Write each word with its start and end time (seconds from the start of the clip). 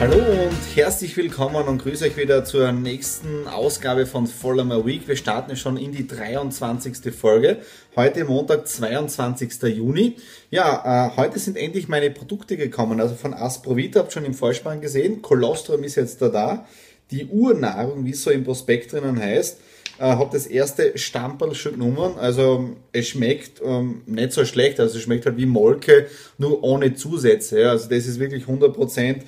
Hallo 0.00 0.16
und 0.16 0.76
herzlich 0.76 1.14
willkommen 1.18 1.68
und 1.68 1.82
grüße 1.82 2.06
euch 2.06 2.16
wieder 2.16 2.42
zur 2.42 2.72
nächsten 2.72 3.46
Ausgabe 3.46 4.06
von 4.06 4.26
Follow 4.26 4.64
My 4.64 4.82
Week. 4.86 5.06
Wir 5.06 5.14
starten 5.14 5.54
schon 5.56 5.76
in 5.76 5.92
die 5.92 6.06
23. 6.06 7.14
Folge. 7.14 7.58
Heute 7.96 8.24
Montag, 8.24 8.66
22. 8.66 9.62
Juni. 9.76 10.16
Ja, 10.50 11.10
äh, 11.12 11.16
heute 11.18 11.38
sind 11.38 11.58
endlich 11.58 11.88
meine 11.88 12.10
Produkte 12.10 12.56
gekommen. 12.56 12.98
Also 12.98 13.14
von 13.14 13.34
Asprovita, 13.34 14.00
habt 14.00 14.14
schon 14.14 14.24
im 14.24 14.32
Vorspann 14.32 14.80
gesehen. 14.80 15.20
Colostrum 15.20 15.84
ist 15.84 15.96
jetzt 15.96 16.22
da 16.22 16.30
da. 16.30 16.66
Die 17.10 17.26
Urnahrung, 17.26 18.06
wie 18.06 18.12
es 18.12 18.22
so 18.22 18.30
im 18.30 18.44
Prospekt 18.44 18.94
drinnen 18.94 19.20
heißt. 19.20 19.60
Äh, 19.98 20.04
habe 20.04 20.30
das 20.32 20.46
erste 20.46 20.96
Stamperl 20.96 21.54
schon 21.54 21.72
genommen. 21.72 22.14
Also 22.18 22.70
es 22.92 23.08
schmeckt 23.08 23.60
ähm, 23.62 24.00
nicht 24.06 24.32
so 24.32 24.46
schlecht. 24.46 24.80
Also 24.80 24.96
es 24.96 25.02
schmeckt 25.02 25.26
halt 25.26 25.36
wie 25.36 25.44
Molke, 25.44 26.06
nur 26.38 26.64
ohne 26.64 26.94
Zusätze. 26.94 27.60
Ja. 27.60 27.70
Also 27.72 27.90
das 27.90 28.06
ist 28.06 28.18
wirklich 28.18 28.44
100% 28.44 29.24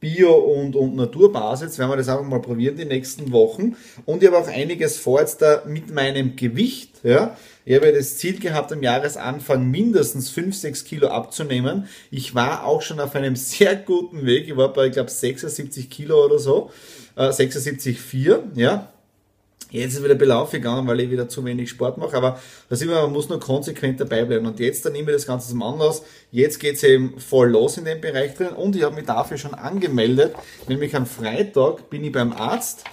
Bio- 0.00 0.34
und, 0.34 0.76
und 0.76 0.94
Naturbasis. 0.94 1.68
Jetzt 1.68 1.78
werden 1.78 1.90
wir 1.90 1.96
das 1.96 2.08
einfach 2.08 2.24
mal 2.24 2.40
probieren 2.40 2.76
die 2.76 2.84
nächsten 2.84 3.32
Wochen. 3.32 3.76
Und 4.04 4.22
ich 4.22 4.28
habe 4.28 4.38
auch 4.38 4.48
einiges 4.48 4.98
vor 4.98 5.20
jetzt 5.20 5.40
da 5.40 5.62
mit 5.66 5.92
meinem 5.92 6.36
Gewicht. 6.36 7.00
Ja. 7.02 7.36
Ich 7.64 7.74
habe 7.74 7.92
das 7.92 8.18
Ziel 8.18 8.38
gehabt, 8.38 8.72
am 8.72 8.82
Jahresanfang 8.82 9.68
mindestens 9.70 10.30
5, 10.30 10.54
6 10.54 10.84
Kilo 10.84 11.08
abzunehmen. 11.08 11.88
Ich 12.10 12.34
war 12.34 12.64
auch 12.64 12.82
schon 12.82 13.00
auf 13.00 13.14
einem 13.14 13.36
sehr 13.36 13.74
guten 13.76 14.26
Weg. 14.26 14.48
Ich 14.48 14.56
war 14.56 14.72
bei, 14.72 14.86
ich 14.86 14.92
glaube, 14.92 15.10
76 15.10 15.88
Kilo 15.88 16.24
oder 16.24 16.38
so. 16.38 16.70
Äh, 17.16 17.30
76,4, 17.30 18.40
ja. 18.54 18.92
Jetzt 19.70 19.94
ist 19.94 20.04
wieder 20.04 20.14
Belauf 20.14 20.52
gegangen, 20.52 20.86
weil 20.86 21.00
ich 21.00 21.10
wieder 21.10 21.28
zu 21.28 21.44
wenig 21.44 21.70
Sport 21.70 21.98
mache, 21.98 22.16
aber 22.16 22.40
da 22.68 22.76
sieht 22.76 22.88
man, 22.88 23.12
muss 23.12 23.28
nur 23.28 23.40
konsequent 23.40 24.00
dabei 24.00 24.24
bleiben. 24.24 24.46
Und 24.46 24.60
jetzt 24.60 24.86
dann 24.86 24.94
ich 24.94 25.04
das 25.04 25.26
Ganze 25.26 25.48
zum 25.48 25.62
Anlass. 25.62 26.02
Jetzt 26.30 26.60
geht 26.60 26.76
es 26.76 26.84
eben 26.84 27.18
voll 27.18 27.50
los 27.50 27.76
in 27.76 27.84
dem 27.84 28.00
Bereich 28.00 28.34
drin 28.34 28.50
und 28.50 28.76
ich 28.76 28.84
habe 28.84 28.94
mich 28.94 29.06
dafür 29.06 29.38
schon 29.38 29.54
angemeldet. 29.54 30.34
Nämlich 30.68 30.94
am 30.94 31.06
Freitag 31.06 31.90
bin 31.90 32.04
ich 32.04 32.12
beim 32.12 32.32
Arzt, 32.32 32.84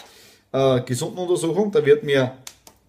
äh, 0.51 0.81
Gesundenuntersuchung, 0.81 1.71
da 1.71 1.85
wird 1.85 2.03
mir 2.03 2.33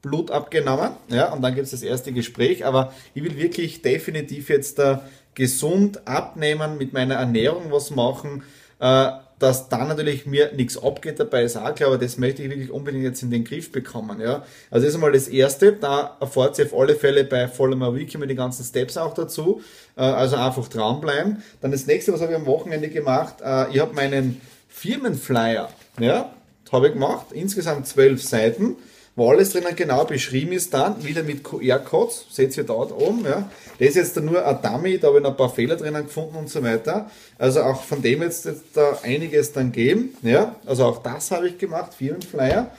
Blut 0.03 0.31
abgenommen, 0.31 0.91
ja, 1.09 1.33
und 1.33 1.41
dann 1.41 1.55
gibt 1.55 1.65
es 1.65 1.71
das 1.71 1.83
erste 1.83 2.13
Gespräch, 2.13 2.67
aber 2.67 2.93
ich 3.15 3.25
will 3.25 3.39
wirklich 3.39 3.81
definitiv 3.81 4.51
jetzt 4.51 4.79
da 4.79 5.03
gesund 5.35 6.07
abnehmen, 6.07 6.77
mit 6.77 6.93
meiner 6.93 7.15
Ernährung 7.15 7.71
was 7.71 7.91
machen, 7.91 8.43
äh, 8.81 9.11
dass 9.39 9.69
da 9.69 9.85
natürlich 9.85 10.27
mir 10.27 10.53
nichts 10.53 10.83
abgeht 10.83 11.19
dabei, 11.19 11.43
ist 11.43 11.57
auch 11.57 11.75
klar, 11.75 11.89
aber 11.89 11.99
das 11.99 12.19
möchte 12.19 12.43
ich 12.43 12.51
wirklich 12.51 12.71
unbedingt 12.71 13.05
jetzt 13.05 13.23
in 13.23 13.31
den 13.31 13.45
Griff 13.45 13.73
bekommen. 13.73 14.21
Ja. 14.21 14.45
Also 14.71 14.85
das 14.85 14.91
ist 14.91 14.95
einmal 14.95 15.13
das 15.13 15.29
Erste, 15.29 15.73
da 15.73 16.17
erfahrt 16.21 16.59
ihr 16.59 16.67
auf 16.67 16.75
alle 16.79 16.95
Fälle 16.95 17.25
bei 17.25 17.49
Follow 17.49 17.77
My 17.77 17.95
Week 17.95 18.17
mit 18.19 18.31
den 18.31 18.37
ganzen 18.37 18.65
Steps 18.65 18.97
auch 18.97 19.15
dazu, 19.15 19.63
äh, 19.97 20.03
also 20.03 20.37
einfach 20.37 20.69
dranbleiben. 20.69 21.43
Dann 21.61 21.73
das 21.73 21.87
Nächste, 21.87 22.13
was 22.13 22.21
habe 22.21 22.33
ich 22.33 22.39
am 22.39 22.47
Wochenende 22.47 22.89
gemacht, 22.89 23.37
äh, 23.45 23.71
ich 23.71 23.81
habe 23.81 23.95
meinen 23.95 24.41
Firmenflyer, 24.69 25.69
ja, 26.01 26.33
habe 26.73 26.89
ich 26.89 26.93
gemacht, 26.95 27.27
insgesamt 27.33 27.87
zwölf 27.87 28.23
Seiten, 28.23 28.77
wo 29.17 29.31
alles 29.31 29.51
drinnen 29.51 29.77
genau 29.77 30.05
beschrieben 30.05 30.53
ist 30.53 30.75
dann, 30.75 31.05
wieder 31.05 31.23
mit 31.23 31.45
QR-Codes, 31.45 32.27
seht 32.31 32.57
ihr 32.57 32.65
dort 32.65 32.93
oben, 32.93 33.25
ja. 33.25 33.49
Das 33.79 33.89
ist 33.89 33.97
jetzt 33.97 34.21
nur 34.21 34.45
ein 34.45 34.59
Dummy, 34.61 34.99
da 34.99 35.09
habe 35.09 35.19
ich 35.19 35.23
noch 35.23 35.31
ein 35.31 35.37
paar 35.37 35.51
Fehler 35.51 35.77
drinnen 35.77 36.05
gefunden 36.05 36.37
und 36.37 36.51
so 36.51 36.63
weiter. 36.63 37.11
Also 37.39 37.63
auch 37.63 37.83
von 37.83 38.03
dem 38.03 38.23
jetzt, 38.23 38.45
jetzt 38.45 38.65
da 38.75 38.99
einiges 39.03 39.53
dann 39.53 39.71
geben, 39.71 40.17
ja. 40.23 40.57
Also 40.67 40.85
auch 40.85 41.03
das 41.03 41.31
habe 41.31 41.49
ich 41.49 41.59
gemacht, 41.59 41.95
Firmenflyer. 41.95 42.71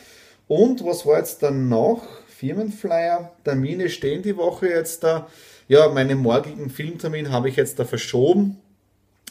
Und 0.47 0.85
was 0.85 1.05
war 1.05 1.17
jetzt 1.17 1.41
dann 1.41 1.69
noch? 1.69 2.03
Firmenflyer, 2.37 3.31
Termine 3.45 3.89
stehen 3.89 4.21
die 4.21 4.35
Woche 4.35 4.67
jetzt 4.67 5.03
da. 5.03 5.27
Ja, 5.67 5.87
meinen 5.89 6.19
morgigen 6.19 6.69
Filmtermin 6.69 7.31
habe 7.31 7.49
ich 7.49 7.55
jetzt 7.55 7.79
da 7.79 7.85
verschoben 7.85 8.57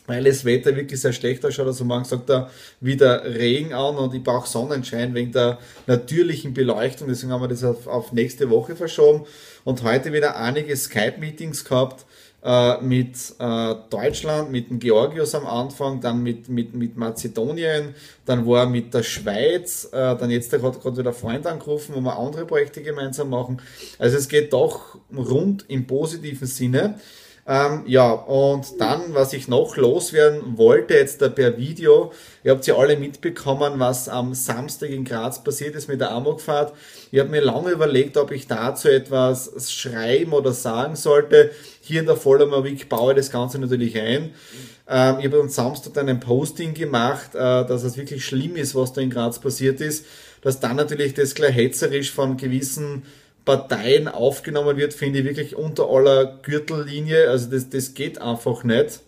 weil 0.06 0.25
das 0.25 0.44
Wetter 0.44 0.76
wirklich 0.76 1.00
sehr 1.00 1.12
schlecht 1.12 1.44
ausschaut. 1.44 1.66
Also 1.66 1.84
man 1.84 2.04
sagt 2.04 2.28
da 2.28 2.50
wieder 2.81 3.25
Regen 3.25 3.72
an 3.72 3.97
und 3.97 4.15
ich 4.15 4.22
brauche 4.22 4.48
Sonnenschein 4.48 5.15
wegen 5.15 5.32
der 5.32 5.59
natürlichen 5.87 6.54
Beleuchtung. 6.54 7.09
Deswegen 7.09 7.32
haben 7.32 7.42
wir 7.42 7.48
das 7.48 7.65
auf, 7.65 7.87
auf 7.87 8.12
nächste 8.12 8.50
Woche 8.50 8.76
verschoben 8.76 9.25
und 9.65 9.82
heute 9.82 10.12
wieder 10.12 10.37
einige 10.37 10.76
Skype-Meetings 10.76 11.65
gehabt 11.65 12.04
äh, 12.44 12.78
mit 12.82 13.16
äh, 13.38 13.75
Deutschland, 13.88 14.53
mit 14.53 14.69
dem 14.69 14.78
Georgios 14.78 15.34
am 15.34 15.47
Anfang, 15.47 16.03
dann 16.03 16.22
mit, 16.22 16.48
mit, 16.50 16.75
mit 16.75 16.97
Mazedonien, 16.97 17.94
dann 18.26 18.47
war 18.47 18.66
mit 18.66 18.92
der 18.92 19.03
Schweiz, 19.03 19.88
äh, 19.91 20.15
dann 20.15 20.31
jetzt 20.31 20.53
hat 20.53 20.60
gerade 20.82 20.97
wieder 20.98 21.15
Freund 21.15 21.47
angerufen, 21.47 21.94
wo 21.94 22.00
wir 22.03 22.19
andere 22.19 22.44
Projekte 22.44 22.82
gemeinsam 22.82 23.31
machen. 23.31 23.62
Also 23.98 24.19
es 24.19 24.28
geht 24.28 24.53
doch 24.53 24.98
rund 25.16 25.65
im 25.69 25.86
positiven 25.86 26.47
Sinne. 26.47 27.00
Ähm, 27.47 27.82
ja, 27.87 28.10
und 28.10 28.81
dann, 28.81 29.12
was 29.12 29.34
ich 29.34 29.49
noch 29.49 29.77
loswerden 29.77 30.56
wollte, 30.56 30.94
jetzt 30.94 31.21
da 31.21 31.28
per 31.28 31.59
Video, 31.59 32.10
ihr 32.43 32.53
habt 32.53 32.66
ja 32.66 32.77
alle 32.77 32.97
mitbekommen, 32.97 33.75
was 33.78 34.09
am 34.09 34.32
Samstag 34.32 34.88
in 34.88 35.05
Graz 35.05 35.44
passiert 35.44 35.75
ist 35.75 35.88
mit 35.88 36.00
der 36.00 36.10
Amokfahrt. 36.12 36.72
Ich 37.12 37.21
habe 37.21 37.28
mir 37.28 37.43
lange 37.43 37.71
überlegt, 37.71 38.16
ob 38.16 38.31
ich 38.31 38.47
dazu 38.47 38.88
etwas 38.88 39.71
schreiben 39.71 40.33
oder 40.33 40.54
sagen 40.54 40.97
sollte. 40.97 41.50
Hier 41.83 42.00
in 42.00 42.06
der 42.06 42.16
Follower 42.16 42.65
Week 42.65 42.88
baue 42.88 43.12
ich 43.12 43.19
das 43.19 43.31
Ganze 43.31 43.59
natürlich 43.59 43.99
ein. 43.99 44.33
Ähm, 44.88 45.16
ich 45.19 45.27
habe 45.27 45.41
am 45.41 45.50
Samstag 45.50 45.93
dann 45.94 46.09
ein 46.09 46.21
Posting 46.21 46.72
gemacht, 46.72 47.34
äh, 47.34 47.38
dass 47.38 47.83
es 47.83 47.99
wirklich 47.99 48.25
schlimm 48.25 48.56
ist, 48.56 48.75
was 48.75 48.94
da 48.94 49.03
in 49.03 49.10
Graz 49.10 49.38
passiert 49.38 49.83
ist. 49.83 50.06
Dass 50.41 50.60
dann 50.60 50.77
natürlich 50.77 51.12
das 51.12 51.34
gleich 51.34 51.54
hetzerisch 51.54 52.10
von 52.10 52.38
gewissen 52.38 53.03
Parteien 53.44 54.09
aufgenommen 54.09 54.77
wird, 54.77 54.94
finde 54.94 55.21
ich 55.21 55.25
wirklich 55.25 55.56
unter 55.56 55.88
aller 55.88 56.38
Gürtellinie. 56.43 57.28
Also 57.28 57.50
das, 57.50 57.69
das 57.69 57.94
geht 57.94 58.21
einfach 58.21 58.65
nicht. 58.65 59.00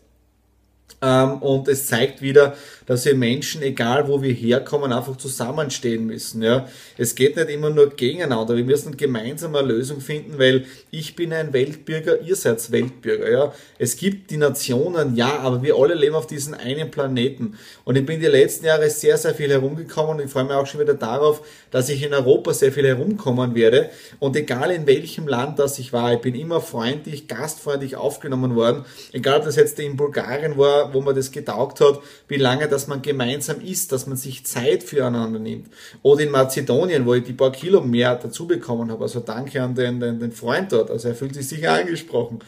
Ähm, 1.03 1.43
und 1.43 1.69
es 1.69 1.87
zeigt 1.87 2.23
wieder, 2.23 2.55
dass 2.87 3.05
wir 3.05 3.15
Menschen, 3.15 3.63
egal 3.63 4.09
wo 4.09 4.23
wir 4.23 4.33
herkommen, 4.33 4.93
einfach 4.93 5.17
zusammenstehen 5.17 6.07
müssen. 6.07 6.43
Ja. 6.43 6.69
Es 6.97 7.15
geht 7.15 7.37
nicht 7.37 7.51
immer 7.51 7.69
nur 7.71 7.91
gegeneinander. 7.91 8.57
Wir 8.57 8.65
müssen 8.65 8.97
gemeinsam 8.97 9.55
eine 9.57 9.69
Lösung 9.69 10.01
finden, 10.01 10.39
weil 10.39 10.65
ich 10.91 11.17
bin 11.17 11.33
ein 11.33 11.53
Weltbürger, 11.53 12.21
ihr 12.23 12.37
seid 12.37 12.71
Weltbürger. 12.73 13.31
Ja. 13.31 13.53
Es 13.79 13.97
gibt 13.97 14.31
die 14.31 14.37
Nationen, 14.37 15.17
ja, 15.17 15.39
aber 15.41 15.63
wir 15.63 15.77
alle 15.77 15.95
leben 15.95 16.15
auf 16.15 16.27
diesem 16.27 16.55
einen 16.55 16.91
Planeten. 16.91 17.59
Und 17.85 17.97
ich 17.97 18.07
bin 18.07 18.21
die 18.21 18.27
letzten 18.27 18.67
Jahre 18.67 18.89
sehr, 18.89 19.19
sehr 19.19 19.35
viel 19.35 19.51
herumgekommen 19.51 20.17
und 20.17 20.25
ich 20.25 20.31
freue 20.31 20.45
mich 20.45 20.55
auch 20.55 20.67
schon 20.67 20.81
wieder 20.81 20.95
darauf, 20.95 21.43
dass 21.71 21.89
ich 21.89 22.03
in 22.03 22.15
Europa 22.15 22.55
sehr 22.55 22.73
viel 22.73 22.87
herumkommen 22.87 23.55
werde. 23.55 23.91
Und 24.19 24.37
egal 24.37 24.71
in 24.71 24.87
welchem 24.87 25.29
Land 25.29 25.59
das 25.59 25.79
ich 25.79 25.93
war, 25.93 26.15
ich 26.15 26.21
bin 26.21 26.35
immer 26.35 26.61
freundlich, 26.61 27.29
gastfreundlich 27.29 27.97
aufgenommen 27.97 28.55
worden. 28.55 28.85
Egal 29.13 29.41
ob 29.41 29.45
das 29.45 29.57
jetzt 29.57 29.79
in 29.81 29.97
Bulgarien 29.97 30.57
war, 30.57 30.76
wo 30.93 31.01
man 31.01 31.15
das 31.15 31.31
getaugt 31.31 31.81
hat, 31.81 32.01
wie 32.29 32.37
lange, 32.37 32.69
dass 32.69 32.87
man 32.87 33.03
gemeinsam 33.03 33.61
isst, 33.61 33.93
dass 33.93 34.07
man 34.07 34.17
sich 34.17 34.47
Zeit 34.47 34.83
füreinander 34.83 35.39
nimmt. 35.39 35.69
Oder 36.03 36.23
in 36.23 36.31
Mazedonien, 36.31 37.07
wo 37.07 37.15
ich 37.15 37.25
die 37.25 37.33
paar 37.33 37.53
Kilo 37.53 37.81
mehr 37.81 38.15
dazu 38.17 38.47
bekommen 38.47 38.91
habe. 38.91 39.03
Also 39.03 39.21
danke 39.21 39.63
an 39.63 39.75
den, 39.75 40.01
den, 40.01 40.19
den 40.19 40.33
Freund 40.33 40.73
dort. 40.73 40.91
Also 40.91 41.09
er 41.09 41.15
fühlt 41.15 41.35
sich 41.35 41.49
sicher 41.49 41.73
angesprochen. 41.73 42.41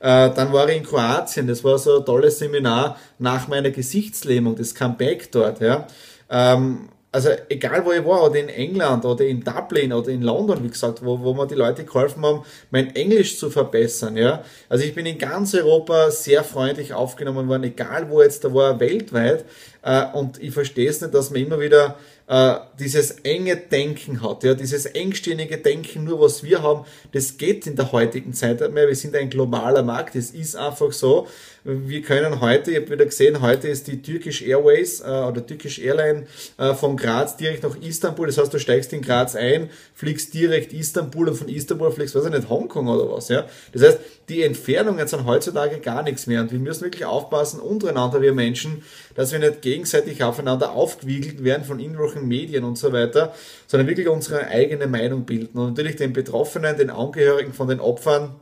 Äh, 0.00 0.30
dann 0.34 0.52
war 0.52 0.68
ich 0.68 0.76
in 0.76 0.84
Kroatien. 0.84 1.46
Das 1.46 1.64
war 1.64 1.78
so 1.78 1.98
ein 1.98 2.04
tolles 2.04 2.38
Seminar 2.38 2.98
nach 3.18 3.48
meiner 3.48 3.70
Gesichtslähmung, 3.70 4.56
das 4.56 4.74
Comeback 4.74 5.32
dort. 5.32 5.60
Ja. 5.60 5.86
Ähm, 6.28 6.88
also 7.16 7.30
egal 7.48 7.82
wo 7.82 7.92
ich 7.92 8.04
war, 8.04 8.24
oder 8.24 8.38
in 8.38 8.50
England 8.50 9.06
oder 9.06 9.24
in 9.24 9.42
Dublin 9.42 9.94
oder 9.94 10.10
in 10.10 10.20
London, 10.20 10.62
wie 10.62 10.68
gesagt, 10.68 11.02
wo, 11.02 11.18
wo 11.18 11.32
mir 11.32 11.46
die 11.46 11.54
Leute 11.54 11.82
geholfen 11.82 12.22
haben, 12.26 12.44
mein 12.70 12.94
Englisch 12.94 13.38
zu 13.38 13.48
verbessern, 13.48 14.18
ja. 14.18 14.44
Also 14.68 14.84
ich 14.84 14.94
bin 14.94 15.06
in 15.06 15.16
ganz 15.16 15.54
Europa 15.54 16.10
sehr 16.10 16.44
freundlich 16.44 16.92
aufgenommen 16.92 17.48
worden, 17.48 17.64
egal 17.64 18.10
wo 18.10 18.20
jetzt 18.20 18.44
da 18.44 18.52
war, 18.52 18.78
weltweit. 18.80 19.46
Äh, 19.86 20.04
und 20.14 20.42
ich 20.42 20.52
verstehe 20.52 20.90
es 20.90 21.00
nicht, 21.00 21.14
dass 21.14 21.30
man 21.30 21.40
immer 21.40 21.60
wieder 21.60 21.96
äh, 22.26 22.56
dieses 22.80 23.12
enge 23.22 23.56
Denken 23.56 24.20
hat, 24.20 24.42
ja, 24.42 24.54
dieses 24.54 24.86
engständige 24.86 25.58
Denken, 25.58 26.02
nur 26.02 26.20
was 26.20 26.42
wir 26.42 26.60
haben, 26.60 26.84
das 27.12 27.38
geht 27.38 27.68
in 27.68 27.76
der 27.76 27.92
heutigen 27.92 28.32
Zeit 28.32 28.60
nicht 28.60 28.72
mehr. 28.72 28.88
Wir 28.88 28.96
sind 28.96 29.14
ein 29.14 29.30
globaler 29.30 29.84
Markt, 29.84 30.16
das 30.16 30.30
ist 30.30 30.56
einfach 30.56 30.90
so. 30.90 31.28
Wir 31.62 32.02
können 32.02 32.40
heute, 32.40 32.72
ich 32.72 32.76
habe 32.78 32.90
wieder 32.90 33.06
gesehen, 33.06 33.40
heute 33.42 33.68
ist 33.68 33.86
die 33.86 34.02
Turkish 34.02 34.42
Airways 34.42 35.00
äh, 35.00 35.04
oder 35.04 35.44
Turkish 35.44 35.78
Airline 35.78 36.26
äh, 36.58 36.74
von 36.74 36.96
Graz 36.96 37.36
direkt 37.36 37.62
nach 37.62 37.76
Istanbul. 37.76 38.26
Das 38.26 38.38
heißt, 38.38 38.54
du 38.54 38.58
steigst 38.58 38.92
in 38.92 39.02
Graz 39.02 39.36
ein, 39.36 39.70
fliegst 39.94 40.34
direkt 40.34 40.72
Istanbul 40.72 41.28
und 41.28 41.36
von 41.36 41.48
Istanbul 41.48 41.92
fliegst, 41.92 42.14
weiß 42.14 42.24
ich 42.24 42.30
nicht, 42.32 42.48
Hongkong 42.48 42.88
oder 42.88 43.10
was. 43.10 43.28
Ja? 43.28 43.46
Das 43.72 43.82
heißt, 43.82 43.98
die 44.28 44.42
Entfernungen 44.42 45.06
sind 45.06 45.26
heutzutage 45.26 45.78
gar 45.78 46.02
nichts 46.02 46.26
mehr 46.26 46.40
und 46.40 46.50
wir 46.50 46.58
müssen 46.58 46.82
wirklich 46.82 47.04
aufpassen 47.04 47.60
untereinander, 47.60 48.20
wir 48.20 48.32
Menschen, 48.32 48.82
dass 49.14 49.32
wir 49.32 49.38
nicht 49.38 49.62
gegenseitig 49.76 50.24
aufeinander 50.24 50.72
aufgewiegelt 50.72 51.44
werden 51.44 51.64
von 51.64 51.78
irgendwelchen 51.78 52.26
Medien 52.26 52.64
und 52.64 52.78
so 52.78 52.92
weiter, 52.92 53.34
sondern 53.66 53.86
wirklich 53.86 54.08
unsere 54.08 54.46
eigene 54.46 54.86
Meinung 54.86 55.24
bilden 55.24 55.58
und 55.58 55.68
natürlich 55.68 55.96
den 55.96 56.14
Betroffenen, 56.14 56.78
den 56.78 56.88
Angehörigen 56.88 57.52
von 57.52 57.68
den 57.68 57.80
Opfern 57.80 58.34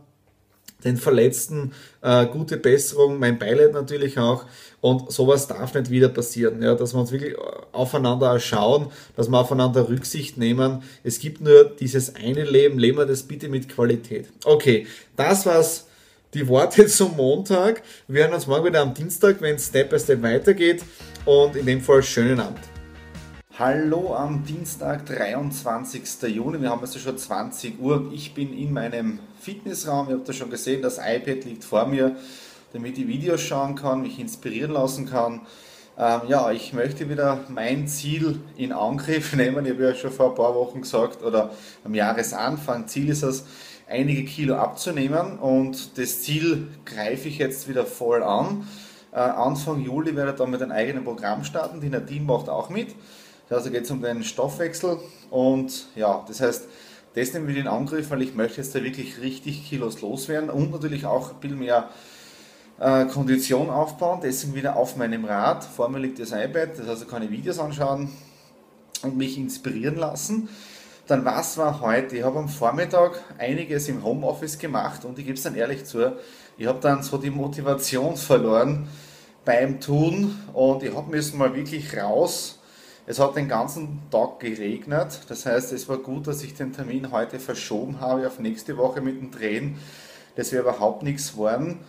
den 0.85 0.97
Verletzten 0.99 1.73
äh, 2.03 2.27
gute 2.27 2.59
Besserung, 2.59 3.19
mein 3.19 3.39
Beileid 3.39 3.73
natürlich 3.73 4.19
auch. 4.19 4.45
Und 4.83 5.11
sowas 5.11 5.47
darf 5.47 5.73
nicht 5.73 5.91
wieder 5.91 6.11
passieren, 6.11 6.63
ja, 6.63 6.75
dass 6.75 6.93
wir 6.95 7.01
uns 7.01 7.11
wirklich 7.11 7.35
aufeinander 7.73 8.39
schauen, 8.39 8.89
dass 9.17 9.29
wir 9.29 9.39
aufeinander 9.39 9.89
Rücksicht 9.89 10.37
nehmen. 10.37 10.83
Es 11.03 11.21
gibt 11.21 11.41
nur 11.41 11.65
dieses 11.65 12.15
eine 12.17 12.45
Leben, 12.45 12.79
leben 12.79 12.99
wir 12.99 13.07
das 13.07 13.23
bitte 13.23 13.49
mit 13.49 13.71
Qualität. 13.71 14.29
Okay, 14.45 14.87
das 15.17 15.47
war's. 15.47 15.87
Die 16.35 16.49
Worte 16.49 16.87
zum 16.89 17.17
Montag. 17.17 17.83
Wir 18.09 18.25
hören 18.25 18.35
uns 18.35 18.47
morgen 18.47 18.67
wieder 18.67 18.83
am 18.83 18.93
Dienstag, 18.93 19.41
wenn 19.41 19.55
es 19.55 19.69
Step 19.69 19.91
by 19.91 19.99
Step 19.99 20.21
weitergeht. 20.23 20.83
Und 21.27 21.57
in 21.57 21.65
dem 21.65 21.81
Fall 21.81 22.03
schönen 22.03 22.39
Abend. 22.39 22.61
Hallo 23.59 24.15
am 24.15 24.45
Dienstag, 24.45 25.07
23. 25.07 26.23
Juni. 26.25 26.61
Wir 26.61 26.69
haben 26.69 26.83
also 26.83 26.99
schon 26.99 27.17
20 27.17 27.81
Uhr. 27.81 28.11
Ich 28.13 28.35
bin 28.35 28.53
in 28.53 28.75
meinem 28.75 29.21
Fitnessraum. 29.41 30.11
Ihr 30.11 30.17
habt 30.17 30.29
ja 30.29 30.35
schon 30.35 30.51
gesehen, 30.51 30.83
das 30.83 30.99
iPad 30.99 31.47
liegt 31.47 31.65
vor 31.65 31.87
mir, 31.87 32.17
damit 32.75 32.99
ich 32.99 33.09
Videos 33.09 33.41
schauen 33.41 33.75
kann, 33.75 34.03
mich 34.03 34.19
inspirieren 34.19 34.73
lassen 34.73 35.09
kann. 35.09 35.47
Ähm, 35.97 36.21
ja, 36.29 36.53
ich 36.53 36.75
möchte 36.75 37.09
wieder 37.09 37.41
mein 37.49 37.89
Ziel 37.89 38.41
in 38.59 38.73
Angriff 38.73 39.33
nehmen. 39.37 39.65
Ich 39.65 39.73
habe 39.73 39.83
ja 39.83 39.95
schon 39.95 40.13
vor 40.13 40.31
ein 40.31 40.35
paar 40.35 40.55
Wochen 40.55 40.83
gesagt, 40.83 41.23
oder 41.23 41.53
am 41.85 41.95
Jahresanfang, 41.95 42.87
Ziel 42.87 43.09
ist 43.09 43.23
es, 43.23 43.47
einige 43.89 44.27
Kilo 44.27 44.57
abzunehmen 44.57 45.39
und 45.39 45.97
das 45.97 46.21
Ziel 46.21 46.69
greife 46.85 47.29
ich 47.29 47.39
jetzt 47.39 47.67
wieder 47.67 47.87
voll 47.87 48.23
an. 48.23 48.67
Äh, 49.15 49.19
Anfang 49.19 49.81
Juli 49.81 50.17
werde 50.17 50.33
ich 50.33 50.37
dann 50.37 50.51
mit 50.51 50.61
einem 50.61 50.73
eigenen 50.73 51.05
Programm 51.05 51.45
starten. 51.45 51.81
Die 51.81 51.89
Nadine 51.89 52.25
macht 52.25 52.49
auch 52.49 52.69
mit. 52.69 52.95
Also 53.49 53.71
geht 53.71 53.85
es 53.85 53.91
um 53.91 54.03
den 54.03 54.25
Stoffwechsel 54.25 54.99
und 55.31 55.87
ja, 55.95 56.25
das 56.27 56.41
heißt, 56.41 56.67
das 57.15 57.33
nehmen 57.33 57.47
wir 57.47 57.57
in 57.57 57.69
Angriff, 57.69 58.11
weil 58.11 58.23
ich 58.23 58.35
möchte 58.35 58.57
jetzt 58.57 58.75
da 58.75 58.83
wirklich 58.83 59.21
richtig 59.21 59.69
Kilos 59.69 60.01
loswerden 60.01 60.51
und 60.51 60.73
natürlich 60.73 61.07
auch 61.07 61.31
ein 61.31 61.41
bisschen 61.41 61.59
mehr 61.61 61.89
äh, 62.81 63.05
Kondition 63.05 63.71
aufbauen. 63.71 64.21
Deswegen 64.23 64.55
wieder 64.55 64.77
auf 64.77 64.97
meinem 64.97 65.25
Rad. 65.25 65.63
Vor 65.63 65.89
mir 65.89 66.01
liegt 66.01 66.19
das 66.19 66.33
iPad, 66.33 66.71
das 66.79 66.89
heißt, 66.89 67.03
ich 67.03 67.09
kann 67.09 67.23
ich 67.23 67.31
Videos 67.31 67.61
anschauen 67.61 68.11
und 69.03 69.17
mich 69.17 69.39
inspirieren 69.39 69.97
lassen. 69.97 70.49
Dann 71.07 71.25
was 71.25 71.59
war 71.59 71.81
heute? 71.81 72.17
Ich 72.17 72.23
habe 72.23 72.39
am 72.39 72.49
Vormittag 72.49 73.23
einiges 73.39 73.89
im 73.89 74.03
Homeoffice 74.03 74.59
gemacht 74.59 75.05
und 75.05 75.19
ich 75.19 75.27
gebe 75.27 75.37
es 75.37 75.43
dann 75.43 75.55
ehrlich 75.55 75.85
zu, 75.85 76.17
ich 76.57 76.67
habe 76.67 76.81
dann 76.81 77.03
so 77.03 77.19
die 77.19 77.31
Motivation 77.31 78.17
verloren 78.17 78.89
beim 79.45 79.81
Tun 79.81 80.39
und 80.53 80.83
ich 80.83 80.95
habe 80.95 81.11
müssen 81.11 81.39
mal 81.39 81.55
wirklich 81.55 81.97
raus 81.97 82.59
es 83.07 83.19
hat 83.19 83.37
den 83.37 83.49
ganzen 83.49 84.01
Tag 84.11 84.41
geregnet, 84.41 85.21
das 85.29 85.45
heißt, 85.45 85.73
es 85.73 85.89
war 85.91 85.99
gut, 85.99 86.27
dass 86.27 86.43
ich 86.43 86.55
den 86.55 86.73
Termin 86.73 87.13
heute 87.13 87.39
verschoben 87.39 88.01
habe 88.01 88.27
auf 88.27 88.39
nächste 88.39 88.79
Woche 88.79 89.03
mit 89.03 89.21
dem 89.21 89.31
Drehen. 89.31 89.79
Das 90.37 90.53
wäre 90.53 90.63
überhaupt 90.63 91.03
nichts 91.03 91.33
geworden. 91.33 91.81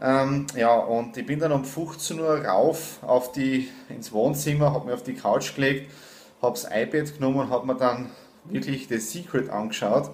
Ähm, 0.00 0.46
ja, 0.56 0.74
und 0.74 1.16
ich 1.16 1.26
bin 1.26 1.40
dann 1.40 1.52
um 1.52 1.64
15 1.64 2.18
Uhr 2.20 2.44
rauf 2.44 3.00
auf 3.02 3.32
die, 3.32 3.68
ins 3.90 4.12
Wohnzimmer, 4.12 4.72
habe 4.72 4.86
mir 4.86 4.94
auf 4.94 5.02
die 5.02 5.14
Couch 5.14 5.54
gelegt, 5.54 5.92
habe 6.40 6.54
das 6.54 6.64
iPad 6.64 7.14
genommen 7.14 7.40
und 7.40 7.50
habe 7.50 7.66
mir 7.66 7.76
dann 7.76 8.10
wirklich 8.50 8.88
The 8.88 8.98
Secret 8.98 9.50
angeschaut. 9.50 10.10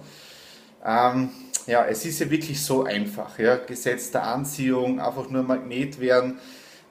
Ähm, 0.85 1.29
ja, 1.65 1.85
es 1.85 2.05
ist 2.05 2.19
ja 2.19 2.29
wirklich 2.29 2.61
so 2.61 2.83
einfach. 2.83 3.39
Ja? 3.39 3.55
Gesetz 3.55 4.11
der 4.11 4.23
Anziehung, 4.23 4.99
einfach 4.99 5.29
nur 5.29 5.43
Magnet 5.43 5.99
werden 5.99 6.39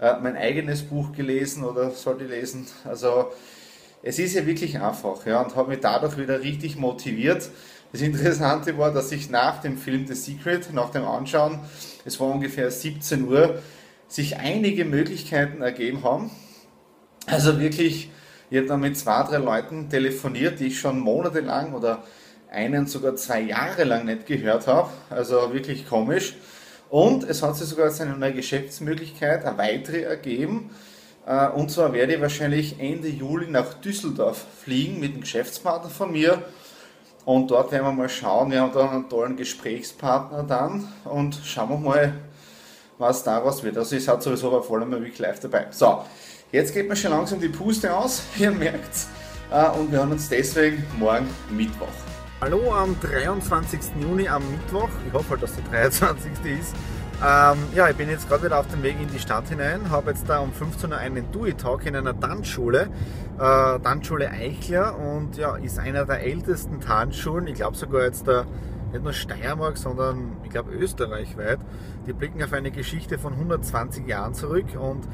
äh, 0.01 0.15
mein 0.21 0.37
eigenes 0.37 0.83
Buch 0.83 1.13
gelesen 1.13 1.65
oder 1.65 1.91
sollte 1.91 2.25
lesen. 2.25 2.67
Also 2.85 3.31
es 4.03 4.19
ist 4.19 4.35
ja 4.35 4.47
wirklich 4.47 4.81
einfach 4.81 5.25
ja, 5.27 5.41
und 5.41 5.55
habe 5.55 5.71
mich 5.71 5.81
dadurch 5.81 6.19
wieder 6.19 6.41
richtig 6.41 6.77
motiviert. 6.77 7.51
Das 7.93 8.01
Interessante 8.01 8.77
war, 8.79 8.93
dass 8.93 9.13
ich 9.13 9.29
nach 9.31 9.61
dem 9.61 9.77
Film 9.77 10.07
The 10.07 10.15
Secret, 10.15 10.73
nach 10.73 10.91
dem 10.91 11.05
Anschauen, 11.05 11.61
es 12.05 12.19
war 12.19 12.29
ungefähr 12.29 12.71
17 12.71 13.29
Uhr, 13.29 13.63
sich 14.09 14.39
einige 14.39 14.85
Möglichkeiten 14.85 15.63
ergeben 15.63 16.03
haben. 16.03 16.31
Also 17.27 17.61
wirklich, 17.61 18.11
ich 18.53 18.59
habe 18.59 18.67
dann 18.67 18.81
mit 18.81 18.99
zwei, 18.99 19.23
drei 19.23 19.39
Leuten 19.39 19.89
telefoniert, 19.89 20.61
die 20.61 20.67
ich 20.67 20.79
schon 20.79 21.01
monatelang 21.01 21.73
oder 21.73 22.03
einen 22.51 22.87
sogar 22.87 23.17
zwei 23.17 23.41
Jahre 23.41 23.85
lang 23.85 24.05
nicht 24.05 24.27
gehört 24.27 24.67
habe. 24.67 24.91
Also 25.09 25.55
wirklich 25.55 25.89
komisch. 25.89 26.35
Und 26.91 27.25
es 27.25 27.43
hat 27.43 27.57
sich 27.57 27.67
sogar 27.67 27.87
jetzt 27.87 28.03
eine 28.03 28.15
neue 28.15 28.35
Geschäftsmöglichkeit, 28.35 29.47
eine 29.47 29.57
weitere 29.57 30.03
ergeben. 30.03 30.69
Äh, 31.25 31.49
und 31.49 31.71
zwar 31.71 31.95
werde 31.95 32.17
ich 32.17 32.21
wahrscheinlich 32.21 32.79
Ende 32.79 33.09
Juli 33.09 33.47
nach 33.47 33.73
Düsseldorf 33.73 34.45
fliegen 34.63 35.01
mit 35.01 35.13
einem 35.13 35.23
Geschäftspartner 35.23 35.89
von 35.89 36.13
mir. 36.13 36.43
Und 37.25 37.51
dort 37.51 37.73
werden 37.73 37.87
wir 37.87 37.93
mal 37.93 38.11
schauen. 38.11 38.51
Wir 38.51 38.61
haben 38.61 38.75
da 38.75 38.91
einen 38.91 39.09
tollen 39.09 39.39
Gesprächspartner 39.39 40.43
dann 40.43 40.93
und 41.07 41.41
schauen 41.43 41.71
wir 41.71 41.79
mal, 41.79 42.13
was 42.99 43.25
daraus 43.25 43.63
wird. 43.63 43.79
Also 43.79 43.97
ich 43.97 44.05
seid 44.05 44.23
sowieso 44.23 44.51
bei 44.51 44.61
voll 44.61 44.83
einmal 44.83 45.01
wirklich 45.01 45.21
live 45.21 45.41
dabei. 45.41 45.69
So, 45.71 46.05
jetzt 46.53 46.75
geht 46.75 46.87
mir 46.89 46.95
schon 46.97 47.11
langsam 47.11 47.41
die 47.41 47.49
Puste 47.49 47.95
aus, 47.95 48.23
ihr 48.39 48.51
merkt 48.51 49.07
äh, 49.51 49.69
Und 49.71 49.91
wir 49.91 49.99
hören 49.99 50.13
uns 50.13 50.29
deswegen 50.29 50.85
morgen 50.99 51.27
Mittwoch. 51.51 51.89
Hallo 52.41 52.73
am 52.75 52.97
23. 53.01 53.81
Juni 54.01 54.29
am 54.29 54.43
Mittwoch. 54.51 54.89
Ich 55.07 55.13
hoffe 55.13 55.31
halt, 55.31 55.43
dass 55.43 55.55
der 55.55 55.65
23. 55.65 56.33
ist. 56.61 56.75
Ähm, 57.25 57.59
ja, 57.75 57.89
ich 57.89 57.97
bin 57.97 58.11
jetzt 58.11 58.29
gerade 58.29 58.45
wieder 58.45 58.59
auf 58.59 58.67
dem 58.67 58.83
Weg 58.83 58.97
in 59.01 59.09
die 59.09 59.21
Stadt 59.21 59.49
hinein, 59.49 59.91
habe 59.91 60.11
jetzt 60.11 60.29
da 60.29 60.41
um 60.41 60.53
15 60.53 60.91
Uhr 60.91 60.99
einen 60.99 61.31
DUI-Talk 61.31 61.87
in 61.87 61.95
einer 61.95 62.19
Tanzschule, 62.19 62.89
äh, 63.39 63.79
Tanzschule 63.79 64.29
Eichler 64.29 64.99
und 64.99 65.37
ja, 65.37 65.55
ist 65.57 65.79
einer 65.79 66.05
der 66.05 66.23
ältesten 66.23 66.81
Tanzschulen, 66.81 67.47
ich 67.47 67.55
glaube 67.55 67.77
sogar 67.77 68.03
jetzt 68.03 68.27
der, 68.27 68.45
nicht 68.93 69.03
nur 69.03 69.13
Steiermark, 69.13 69.79
sondern 69.79 70.37
ich 70.45 70.51
glaube 70.51 70.73
österreichweit. 70.73 71.59
Die 72.07 72.13
blicken 72.13 72.43
auf 72.43 72.53
eine 72.53 72.71
Geschichte 72.71 73.19
von 73.19 73.33
120 73.33 74.07
Jahren 74.07 74.35
zurück 74.35 74.67
und 74.79 75.09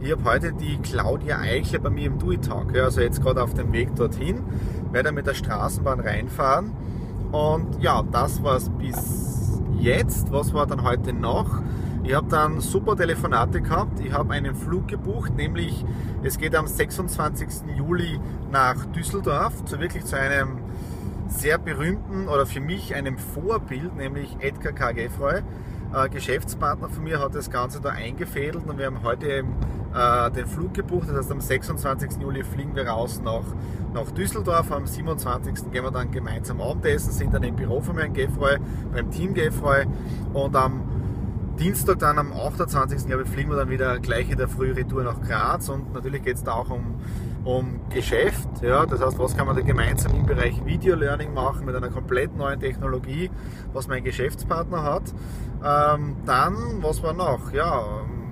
ich 0.00 0.12
habe 0.12 0.24
heute 0.24 0.52
die 0.52 0.78
Claudia 0.78 1.38
Eichler 1.38 1.78
bei 1.80 1.90
mir 1.90 2.06
im 2.06 2.18
DUI-Talk, 2.18 2.74
ja, 2.74 2.84
also 2.84 3.00
jetzt 3.00 3.22
gerade 3.22 3.42
auf 3.42 3.54
dem 3.54 3.72
Weg 3.72 3.94
dorthin, 3.96 4.42
werde 4.92 5.12
mit 5.12 5.26
der 5.26 5.34
Straßenbahn 5.34 6.00
reinfahren 6.00 6.72
und 7.32 7.82
ja, 7.82 8.02
das 8.12 8.42
war 8.42 8.56
es 8.56 8.68
bis 8.70 9.60
jetzt, 9.78 10.32
was 10.32 10.54
war 10.54 10.66
dann 10.66 10.84
heute 10.84 11.12
noch? 11.12 11.62
Ich 12.04 12.14
habe 12.14 12.28
dann 12.28 12.60
super 12.60 12.96
Telefonate 12.96 13.62
gehabt. 13.62 13.98
Ich 14.00 14.12
habe 14.12 14.34
einen 14.34 14.54
Flug 14.54 14.88
gebucht, 14.88 15.34
nämlich 15.36 15.84
es 16.22 16.36
geht 16.36 16.54
am 16.54 16.66
26. 16.66 17.48
Juli 17.76 18.20
nach 18.50 18.84
Düsseldorf, 18.86 19.64
zu 19.64 19.80
wirklich 19.80 20.04
zu 20.04 20.18
einem 20.18 20.58
sehr 21.28 21.58
berühmten 21.58 22.28
oder 22.28 22.46
für 22.46 22.60
mich 22.60 22.94
einem 22.94 23.18
Vorbild, 23.18 23.96
nämlich 23.96 24.36
Edgar 24.40 24.72
K. 24.72 24.92
Geffroy. 24.92 25.42
Äh, 25.94 26.08
Geschäftspartner 26.08 26.88
von 26.88 27.04
mir 27.04 27.20
hat 27.20 27.34
das 27.34 27.50
Ganze 27.50 27.80
da 27.80 27.90
eingefädelt 27.90 28.64
und 28.66 28.78
wir 28.78 28.86
haben 28.86 29.02
heute 29.02 29.26
eben, 29.28 29.54
äh, 29.94 30.30
den 30.30 30.46
Flug 30.46 30.74
gebucht. 30.74 31.08
Das 31.08 31.16
heißt, 31.16 31.32
am 31.32 31.40
26. 31.40 32.20
Juli 32.20 32.42
fliegen 32.42 32.74
wir 32.74 32.88
raus 32.88 33.20
nach, 33.24 33.44
nach 33.92 34.10
Düsseldorf. 34.10 34.72
Am 34.72 34.86
27. 34.86 35.70
gehen 35.70 35.84
wir 35.84 35.90
dann 35.90 36.10
gemeinsam 36.10 36.60
Abendessen, 36.60 37.12
sind 37.12 37.32
dann 37.32 37.44
im 37.44 37.56
Büro 37.56 37.80
von 37.80 37.96
Herrn 37.96 38.12
Geffroy, 38.12 38.58
beim 38.92 39.10
Team 39.10 39.34
Geffroy 39.34 39.86
und 40.32 40.56
am 40.56 40.82
Dienstag 41.58 42.00
dann 42.00 42.18
am 42.18 42.32
28. 42.32 43.06
Glaube 43.06 43.24
fliegen 43.24 43.50
wir 43.50 43.56
dann 43.56 43.70
wieder 43.70 44.00
gleich 44.00 44.28
in 44.28 44.36
der 44.36 44.48
Früh 44.48 44.72
Retour 44.72 45.04
nach 45.04 45.20
Graz 45.20 45.68
und 45.68 45.94
natürlich 45.94 46.24
geht 46.24 46.36
es 46.36 46.42
da 46.42 46.54
auch 46.54 46.70
um, 46.70 46.96
um 47.44 47.80
Geschäft. 47.90 48.48
Ja, 48.62 48.86
das 48.86 49.00
heißt, 49.00 49.18
was 49.18 49.36
kann 49.36 49.46
man 49.46 49.56
da 49.56 49.62
gemeinsam 49.62 50.14
im 50.14 50.26
Bereich 50.26 50.64
Video 50.64 50.96
Learning 50.96 51.34
machen 51.34 51.66
mit 51.66 51.74
einer 51.76 51.90
komplett 51.90 52.36
neuen 52.36 52.58
Technologie, 52.58 53.30
was 53.72 53.86
mein 53.86 54.02
Geschäftspartner 54.02 54.82
hat. 54.82 55.02
Ähm, 55.64 56.16
dann, 56.24 56.82
was 56.82 57.02
war 57.02 57.12
noch? 57.12 57.52
Ja, 57.52 57.84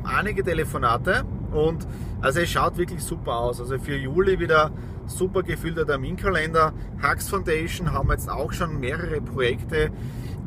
einige 0.05 0.43
Telefonate 0.43 1.25
und 1.53 1.87
also 2.21 2.41
es 2.41 2.51
schaut 2.51 2.77
wirklich 2.79 3.03
super 3.03 3.37
aus. 3.37 3.61
Also 3.61 3.79
für 3.79 3.97
Juli 3.97 4.39
wieder 4.39 4.71
super 5.07 5.43
gefüllter 5.43 5.87
Terminkalender. 5.87 6.73
Hux 7.03 7.29
Foundation 7.29 7.93
haben 7.93 8.11
jetzt 8.11 8.31
auch 8.31 8.53
schon 8.53 8.81
mehrere 8.81 9.21
Projekte 9.21 9.91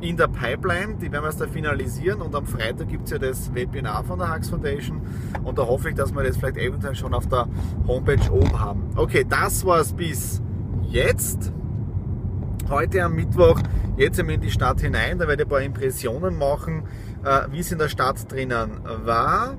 in 0.01 0.17
der 0.17 0.27
Pipeline. 0.27 0.95
Die 0.95 1.11
werden 1.11 1.23
wir 1.23 1.29
jetzt 1.29 1.41
da 1.41 1.47
finalisieren 1.47 2.21
und 2.21 2.35
am 2.35 2.45
Freitag 2.45 2.87
gibt 2.87 3.05
es 3.05 3.11
ja 3.11 3.17
das 3.17 3.53
Webinar 3.53 4.03
von 4.03 4.19
der 4.19 4.33
Hux 4.33 4.49
Foundation 4.49 5.01
und 5.43 5.57
da 5.57 5.65
hoffe 5.65 5.89
ich, 5.89 5.95
dass 5.95 6.13
wir 6.13 6.23
das 6.23 6.37
vielleicht 6.37 6.57
eventuell 6.57 6.95
schon 6.95 7.13
auf 7.13 7.27
der 7.27 7.47
Homepage 7.87 8.31
oben 8.31 8.59
haben. 8.59 8.83
Okay, 8.95 9.25
das 9.27 9.65
war 9.65 9.79
es 9.79 9.93
bis 9.93 10.41
jetzt. 10.83 11.51
Heute 12.69 13.03
am 13.03 13.15
Mittwoch, 13.15 13.59
jetzt 13.95 14.19
in 14.19 14.41
die 14.41 14.49
Stadt 14.49 14.81
hinein, 14.81 15.19
da 15.19 15.27
werde 15.27 15.43
ich 15.43 15.47
ein 15.47 15.49
paar 15.49 15.61
Impressionen 15.61 16.37
machen, 16.37 16.83
äh, 17.23 17.41
wie 17.51 17.59
es 17.59 17.71
in 17.71 17.77
der 17.77 17.89
Stadt 17.89 18.31
drinnen 18.31 18.79
war 19.03 19.55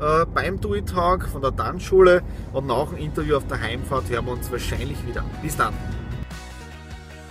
äh, 0.00 0.26
beim 0.32 0.60
TUI-Tag 0.60 1.28
von 1.28 1.42
der 1.42 1.54
Tanzschule 1.54 2.22
und 2.52 2.66
nach 2.66 2.88
dem 2.90 2.98
Interview 2.98 3.36
auf 3.36 3.46
der 3.46 3.60
Heimfahrt 3.60 4.08
hören 4.08 4.26
wir 4.26 4.32
uns 4.32 4.50
wahrscheinlich 4.50 5.06
wieder. 5.06 5.24
Bis 5.42 5.56
dann! 5.56 5.74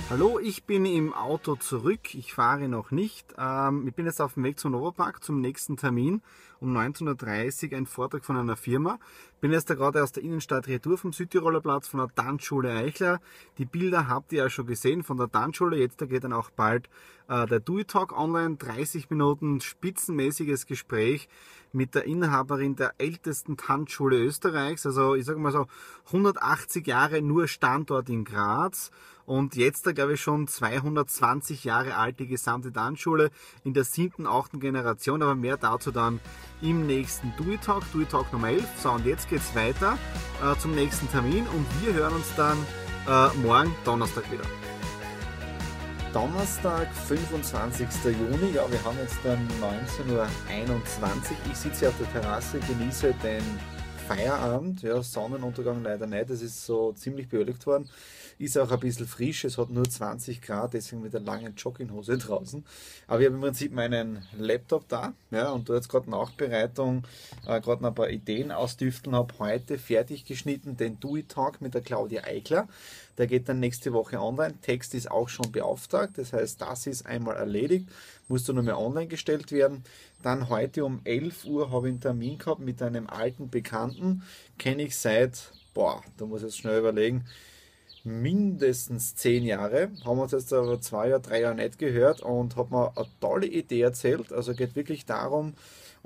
Hallo, 0.09 0.39
ich 0.39 0.63
bin 0.63 0.85
im 0.85 1.13
Auto 1.13 1.57
zurück. 1.57 2.15
Ich 2.15 2.33
fahre 2.33 2.69
noch 2.69 2.91
nicht. 2.91 3.35
Ähm, 3.37 3.85
ich 3.89 3.93
bin 3.93 4.05
jetzt 4.05 4.21
auf 4.21 4.35
dem 4.35 4.45
Weg 4.45 4.57
zum 4.57 4.71
Novopark 4.71 5.21
zum 5.21 5.41
nächsten 5.41 5.75
Termin 5.75 6.21
um 6.61 6.75
19.30 6.75 7.71
Uhr 7.71 7.77
ein 7.77 7.85
Vortrag 7.85 8.23
von 8.23 8.37
einer 8.37 8.55
Firma. 8.55 8.99
Bin 9.41 9.51
jetzt 9.51 9.69
da 9.69 9.75
gerade 9.75 10.01
aus 10.01 10.13
der 10.13 10.23
Innenstadt 10.23 10.69
Retour 10.69 10.97
vom 10.97 11.11
Südtiroler 11.11 11.59
Platz 11.59 11.89
von 11.89 11.99
der 11.99 12.15
Tanzschule 12.15 12.71
Eichler. 12.71 13.19
Die 13.57 13.65
Bilder 13.65 14.07
habt 14.07 14.31
ihr 14.31 14.43
ja 14.43 14.49
schon 14.49 14.65
gesehen 14.65 15.03
von 15.03 15.17
der 15.17 15.29
Tanzschule. 15.29 15.77
Jetzt 15.77 15.99
da 15.99 16.05
geht 16.05 16.23
dann 16.23 16.31
auch 16.31 16.51
bald 16.51 16.87
äh, 17.27 17.45
der 17.45 17.59
Do 17.59 17.83
Talk 17.83 18.17
online. 18.17 18.55
30 18.55 19.09
Minuten 19.09 19.59
spitzenmäßiges 19.59 20.67
Gespräch 20.67 21.27
mit 21.73 21.95
der 21.95 22.05
Inhaberin 22.05 22.77
der 22.77 22.93
ältesten 22.97 23.57
Tanzschule 23.57 24.17
Österreichs. 24.17 24.85
Also 24.85 25.15
ich 25.15 25.25
sage 25.25 25.39
mal 25.39 25.51
so 25.51 25.67
180 26.07 26.87
Jahre 26.87 27.21
nur 27.21 27.49
Standort 27.49 28.07
in 28.07 28.23
Graz 28.23 28.89
und 29.27 29.57
jetzt, 29.57 29.85
da 29.85 29.91
glaube 29.91 30.13
ich, 30.13 30.21
schon 30.21 30.47
220 30.47 31.65
Jahre 31.65 31.97
alt 31.97 32.17
die 32.19 32.27
gesamte 32.27 32.71
Tanzschule 32.71 33.29
in 33.65 33.73
der 33.73 33.83
siebten, 33.83 34.25
achten 34.25 34.61
Generation, 34.61 35.21
aber 35.21 35.35
mehr 35.35 35.57
dazu 35.57 35.91
dann 35.91 36.21
im 36.61 36.87
nächsten 36.87 37.33
Do 37.35 37.57
Talk, 37.57 37.83
Do 37.91 38.05
Talk 38.05 38.31
Nummer 38.31 38.47
11. 38.47 38.65
So, 38.81 38.91
und 38.91 39.05
jetzt 39.05 39.29
geht 39.29 39.41
es 39.41 39.53
weiter 39.53 39.97
äh, 40.41 40.57
zum 40.59 40.73
nächsten 40.73 41.11
Termin 41.11 41.45
und 41.47 41.65
wir 41.81 41.93
hören 41.93 42.13
uns 42.13 42.33
dann 42.37 42.57
äh, 43.05 43.37
morgen 43.39 43.75
Donnerstag 43.83 44.31
wieder. 44.31 44.45
Donnerstag, 46.13 46.87
25. 46.95 47.87
Juni, 48.05 48.53
ja, 48.53 48.71
wir 48.71 48.81
haben 48.85 48.97
jetzt 48.97 49.17
dann 49.25 49.45
19.21 49.61 50.13
Uhr. 50.13 50.27
Ich 51.51 51.57
sitze 51.57 51.79
hier 51.79 51.89
auf 51.89 51.97
der 51.99 52.21
Terrasse, 52.21 52.59
genieße 52.59 53.13
den 53.21 53.43
Feierabend, 54.07 54.83
ja, 54.83 55.03
Sonnenuntergang 55.03 55.83
leider 55.83 56.07
nicht, 56.07 56.29
es 56.29 56.41
ist 56.41 56.65
so 56.65 56.93
ziemlich 56.93 57.27
beöligt 57.27 57.65
worden. 57.67 57.89
Ist 58.39 58.57
auch 58.57 58.71
ein 58.71 58.79
bisschen 58.79 59.05
frisch, 59.05 59.43
es 59.43 59.57
hat 59.57 59.69
nur 59.69 59.83
20 59.83 60.41
Grad, 60.41 60.73
deswegen 60.73 61.01
mit 61.01 61.11
der 61.11 61.19
langen 61.19 61.55
Jogginghose 61.55 62.17
draußen. 62.17 62.63
Aber 63.07 63.19
ich 63.19 63.25
habe 63.25 63.35
im 63.35 63.41
Prinzip 63.41 63.73
meinen 63.73 64.25
Laptop 64.37 64.87
da 64.87 65.13
ja, 65.29 65.51
und 65.51 65.67
da 65.67 65.75
jetzt 65.75 65.89
gerade 65.89 66.09
Nachbereitung, 66.09 67.03
äh, 67.45 67.59
gerade 67.59 67.85
ein 67.85 67.95
paar 67.95 68.09
Ideen 68.09 68.53
ausdüfteln, 68.53 69.13
habe 69.13 69.33
heute 69.39 69.77
fertig 69.77 70.23
geschnitten 70.23 70.77
den 70.77 71.01
Do 71.01 71.17
It 71.17 71.27
Talk 71.27 71.59
mit 71.59 71.73
der 71.73 71.81
Claudia 71.81 72.23
Eichler. 72.23 72.69
Der 73.17 73.27
geht 73.27 73.49
dann 73.49 73.59
nächste 73.59 73.93
Woche 73.93 74.21
online. 74.21 74.55
Text 74.61 74.93
ist 74.93 75.09
auch 75.09 75.29
schon 75.29 75.51
beauftragt, 75.51 76.17
das 76.17 76.33
heißt, 76.33 76.61
das 76.61 76.87
ist 76.87 77.05
einmal 77.05 77.35
erledigt, 77.35 77.87
muss 78.27 78.43
dann 78.43 78.55
nur 78.55 78.63
mehr 78.63 78.79
online 78.79 79.07
gestellt 79.07 79.51
werden. 79.51 79.83
Dann 80.21 80.49
heute 80.49 80.85
um 80.85 81.01
11 81.03 81.45
Uhr 81.45 81.71
habe 81.71 81.87
ich 81.87 81.93
einen 81.93 82.01
Termin 82.01 82.37
gehabt 82.37 82.61
mit 82.61 82.81
einem 82.81 83.07
alten 83.07 83.49
Bekannten, 83.49 84.23
kenne 84.57 84.83
ich 84.83 84.95
seit, 84.95 85.51
boah, 85.73 86.03
da 86.17 86.25
muss 86.25 86.41
ich 86.41 86.47
jetzt 86.47 86.57
schnell 86.57 86.79
überlegen, 86.79 87.25
mindestens 88.03 89.15
zehn 89.15 89.43
Jahre, 89.43 89.89
haben 90.05 90.19
uns 90.19 90.31
jetzt 90.31 90.53
aber 90.53 90.79
zwei 90.81 91.07
oder 91.07 91.19
drei 91.19 91.41
Jahre 91.41 91.55
nicht 91.55 91.77
gehört 91.77 92.21
und 92.21 92.55
hat 92.55 92.71
mir 92.71 92.95
eine 92.95 93.07
tolle 93.19 93.47
Idee 93.47 93.81
erzählt. 93.81 94.31
Also 94.31 94.53
geht 94.53 94.75
wirklich 94.75 95.05
darum, 95.05 95.53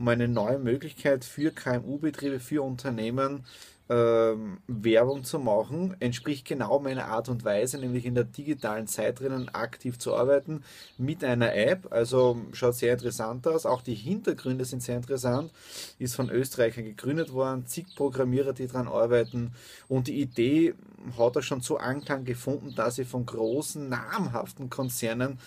um 0.01 0.07
eine 0.07 0.27
neue 0.27 0.57
Möglichkeit 0.57 1.23
für 1.23 1.51
KMU-Betriebe, 1.51 2.39
für 2.39 2.63
Unternehmen, 2.63 3.45
ähm, 3.87 4.57
Werbung 4.65 5.23
zu 5.23 5.37
machen, 5.37 5.95
entspricht 5.99 6.47
genau 6.47 6.79
meiner 6.79 7.05
Art 7.05 7.29
und 7.29 7.45
Weise, 7.45 7.77
nämlich 7.77 8.05
in 8.07 8.15
der 8.15 8.23
digitalen 8.23 8.87
Zeit 8.87 9.19
drinnen 9.19 9.49
aktiv 9.49 9.99
zu 9.99 10.15
arbeiten 10.15 10.63
mit 10.97 11.23
einer 11.23 11.53
App. 11.53 11.91
Also 11.91 12.41
schaut 12.51 12.75
sehr 12.75 12.93
interessant 12.93 13.45
aus. 13.47 13.67
Auch 13.67 13.83
die 13.83 13.93
Hintergründe 13.93 14.65
sind 14.65 14.81
sehr 14.81 14.95
interessant. 14.95 15.51
Ist 15.99 16.15
von 16.15 16.31
Österreichern 16.31 16.85
gegründet 16.85 17.31
worden, 17.31 17.67
zig 17.67 17.85
Programmierer, 17.95 18.53
die 18.53 18.65
daran 18.65 18.87
arbeiten. 18.87 19.53
Und 19.87 20.07
die 20.07 20.19
Idee 20.19 20.73
hat 21.19 21.35
er 21.35 21.43
schon 21.43 21.61
so 21.61 21.77
Anklang 21.77 22.25
gefunden, 22.25 22.73
dass 22.75 22.95
sie 22.95 23.05
von 23.05 23.27
großen, 23.27 23.87
namhaften 23.87 24.71
Konzernen 24.71 25.37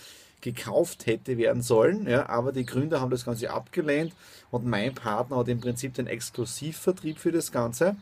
gekauft 0.45 1.07
hätte 1.07 1.37
werden 1.37 1.63
sollen, 1.63 2.07
ja, 2.07 2.29
aber 2.29 2.51
die 2.51 2.65
Gründer 2.65 3.01
haben 3.01 3.09
das 3.09 3.25
Ganze 3.25 3.49
abgelehnt 3.49 4.13
und 4.51 4.65
mein 4.65 4.93
Partner 4.93 5.37
hat 5.37 5.47
im 5.47 5.59
Prinzip 5.59 5.95
den 5.95 6.05
Exklusivvertrieb 6.05 7.17
für 7.17 7.31
das 7.31 7.51
Ganze. 7.51 7.95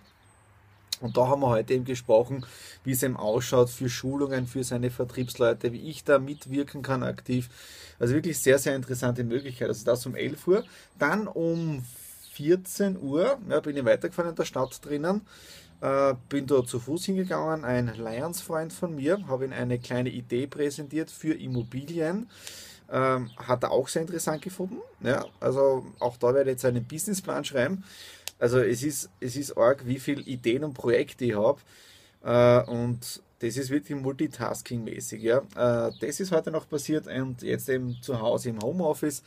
Und 1.00 1.17
da 1.17 1.27
haben 1.27 1.41
wir 1.41 1.50
heute 1.50 1.73
eben 1.73 1.85
gesprochen, 1.85 2.45
wie 2.83 2.91
es 2.91 3.03
eben 3.03 3.17
ausschaut 3.17 3.69
für 3.69 3.89
Schulungen, 3.89 4.45
für 4.47 4.63
seine 4.63 4.91
Vertriebsleute, 4.91 5.71
wie 5.73 5.89
ich 5.89 6.03
da 6.03 6.19
mitwirken 6.19 6.81
kann 6.81 7.03
aktiv. 7.03 7.50
Also 8.00 8.13
wirklich 8.13 8.39
sehr, 8.39 8.59
sehr 8.59 8.75
interessante 8.75 9.23
Möglichkeit. 9.23 9.67
Also 9.67 9.85
das 9.85 10.05
um 10.05 10.15
11 10.15 10.47
Uhr. 10.47 10.63
Dann 11.00 11.27
um 11.27 11.83
14 12.33 13.01
Uhr 13.01 13.38
ja, 13.50 13.59
bin 13.59 13.75
ich 13.75 13.85
weitergefahren 13.85 14.31
in 14.31 14.35
der 14.35 14.45
Stadt 14.45 14.79
drinnen. 14.85 15.21
Äh, 15.84 16.16
bin 16.30 16.48
dort 16.48 16.70
zu 16.70 16.80
Fuß 16.80 17.08
hingegangen. 17.08 17.66
Ein 17.66 17.94
Lions-Freund 17.98 18.72
von 18.72 18.96
mir 18.96 19.28
habe 19.28 19.44
ihm 19.44 19.52
eine 19.52 19.80
kleine 19.80 20.12
Idee 20.12 20.48
präsentiert 20.48 21.12
für 21.12 21.34
Immobilien. 21.34 22.30
Ähm, 22.90 23.32
hat 23.36 23.63
er 23.63 23.72
auch 23.72 23.90
sehr 23.90 24.04
interessant 24.04 24.42
gefunden. 24.42 24.78
Ja, 25.02 25.25
also 25.42 25.86
auch 26.00 26.16
da 26.16 26.28
werde 26.34 26.52
ich 26.52 26.54
jetzt 26.54 26.63
einen 26.63 26.86
Businessplan 26.86 27.44
schreiben. 27.44 27.84
Also 28.40 28.60
es 28.60 28.82
ist, 28.82 29.10
es 29.20 29.36
ist 29.36 29.58
arg, 29.58 29.86
wie 29.86 30.00
viele 30.00 30.22
Ideen 30.22 30.63
und 30.63 30.74
Projekte 30.74 31.25
ich 31.25 31.36
habe. 31.36 31.60
Äh, 32.24 32.63
und 32.72 33.22
das 33.40 33.58
ist 33.58 33.70
wirklich 33.70 34.00
multitasking-mäßig. 34.00 35.22
Ja. 35.22 35.40
Äh, 35.40 35.92
das 36.00 36.22
ist 36.22 36.32
heute 36.32 36.52
noch 36.52 36.70
passiert 36.70 37.08
und 37.08 37.42
jetzt 37.42 37.68
eben 37.68 37.98
zu 38.02 38.22
Hause 38.22 38.52
im 38.52 38.62
Homeoffice. 38.62 39.22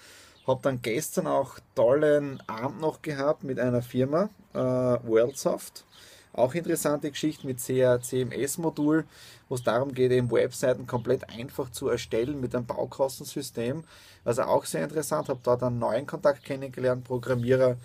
Habe 0.47 0.61
dann 0.63 0.81
gestern 0.81 1.27
auch 1.27 1.59
tollen 1.75 2.43
Abend 2.47 2.81
noch 2.81 3.03
gehabt 3.03 3.45
mit 3.45 3.61
einer 3.61 3.83
Firma, 3.83 4.31
äh, 4.55 4.59
Worldsoft. 4.59 5.85
Auch 6.37 6.55
interessante 6.55 7.11
Geschichte 7.11 7.47
mit 7.47 7.61
CMS-Modul, 7.61 9.05
wo 9.49 9.55
es 9.55 9.63
darum 9.63 9.95
geht, 9.95 10.13
eben 10.13 10.31
Webseiten 10.31 10.87
komplett 10.87 11.29
einfach 11.31 11.71
zu 11.71 11.89
erstellen 11.89 12.41
mit 12.41 12.55
einem 12.55 12.67
Baukostensystem. 12.67 13.85
Also 14.25 14.43
auch 14.43 14.67
sehr 14.67 14.85
interessant. 14.85 15.29
Habe 15.29 15.41
dort 15.43 15.63
einen 15.63 15.79
neuen 15.79 16.07
Kontakt 16.07 16.45
kennengelernt, 16.45 17.05
Programmierer 17.05 17.77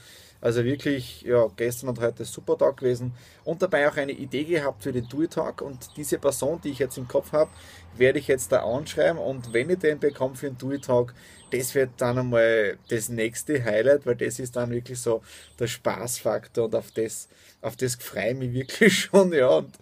also 0.41 0.65
wirklich, 0.65 1.21
ja, 1.21 1.47
gestern 1.55 1.89
und 1.89 2.01
heute 2.01 2.25
super 2.25 2.57
Tag 2.57 2.77
gewesen 2.77 3.13
und 3.43 3.61
dabei 3.61 3.87
auch 3.87 3.95
eine 3.95 4.11
Idee 4.11 4.43
gehabt 4.43 4.81
für 4.81 4.91
den 4.91 5.07
Do-It-Talk 5.07 5.61
und 5.61 5.95
diese 5.95 6.17
Person, 6.17 6.59
die 6.63 6.69
ich 6.69 6.79
jetzt 6.79 6.97
im 6.97 7.07
Kopf 7.07 7.31
habe, 7.31 7.51
werde 7.95 8.17
ich 8.17 8.27
jetzt 8.27 8.51
da 8.51 8.63
anschreiben 8.63 9.19
und 9.19 9.53
wenn 9.53 9.69
ich 9.69 9.77
den 9.77 9.99
bekomme 9.99 10.35
für 10.35 10.47
den 10.47 10.57
Do-It-Talk, 10.57 11.13
das 11.51 11.75
wird 11.75 11.91
dann 11.97 12.17
einmal 12.17 12.77
das 12.89 13.09
nächste 13.09 13.63
Highlight, 13.63 14.05
weil 14.05 14.15
das 14.15 14.39
ist 14.39 14.55
dann 14.55 14.71
wirklich 14.71 14.99
so 14.99 15.21
der 15.59 15.67
Spaßfaktor 15.67 16.65
und 16.65 16.75
auf 16.75 16.91
das, 16.91 17.27
auf 17.61 17.75
das 17.75 17.95
freue 17.95 18.31
ich 18.31 18.37
mich 18.37 18.53
wirklich 18.53 18.97
schon, 18.97 19.33
ja, 19.33 19.47
und 19.47 19.77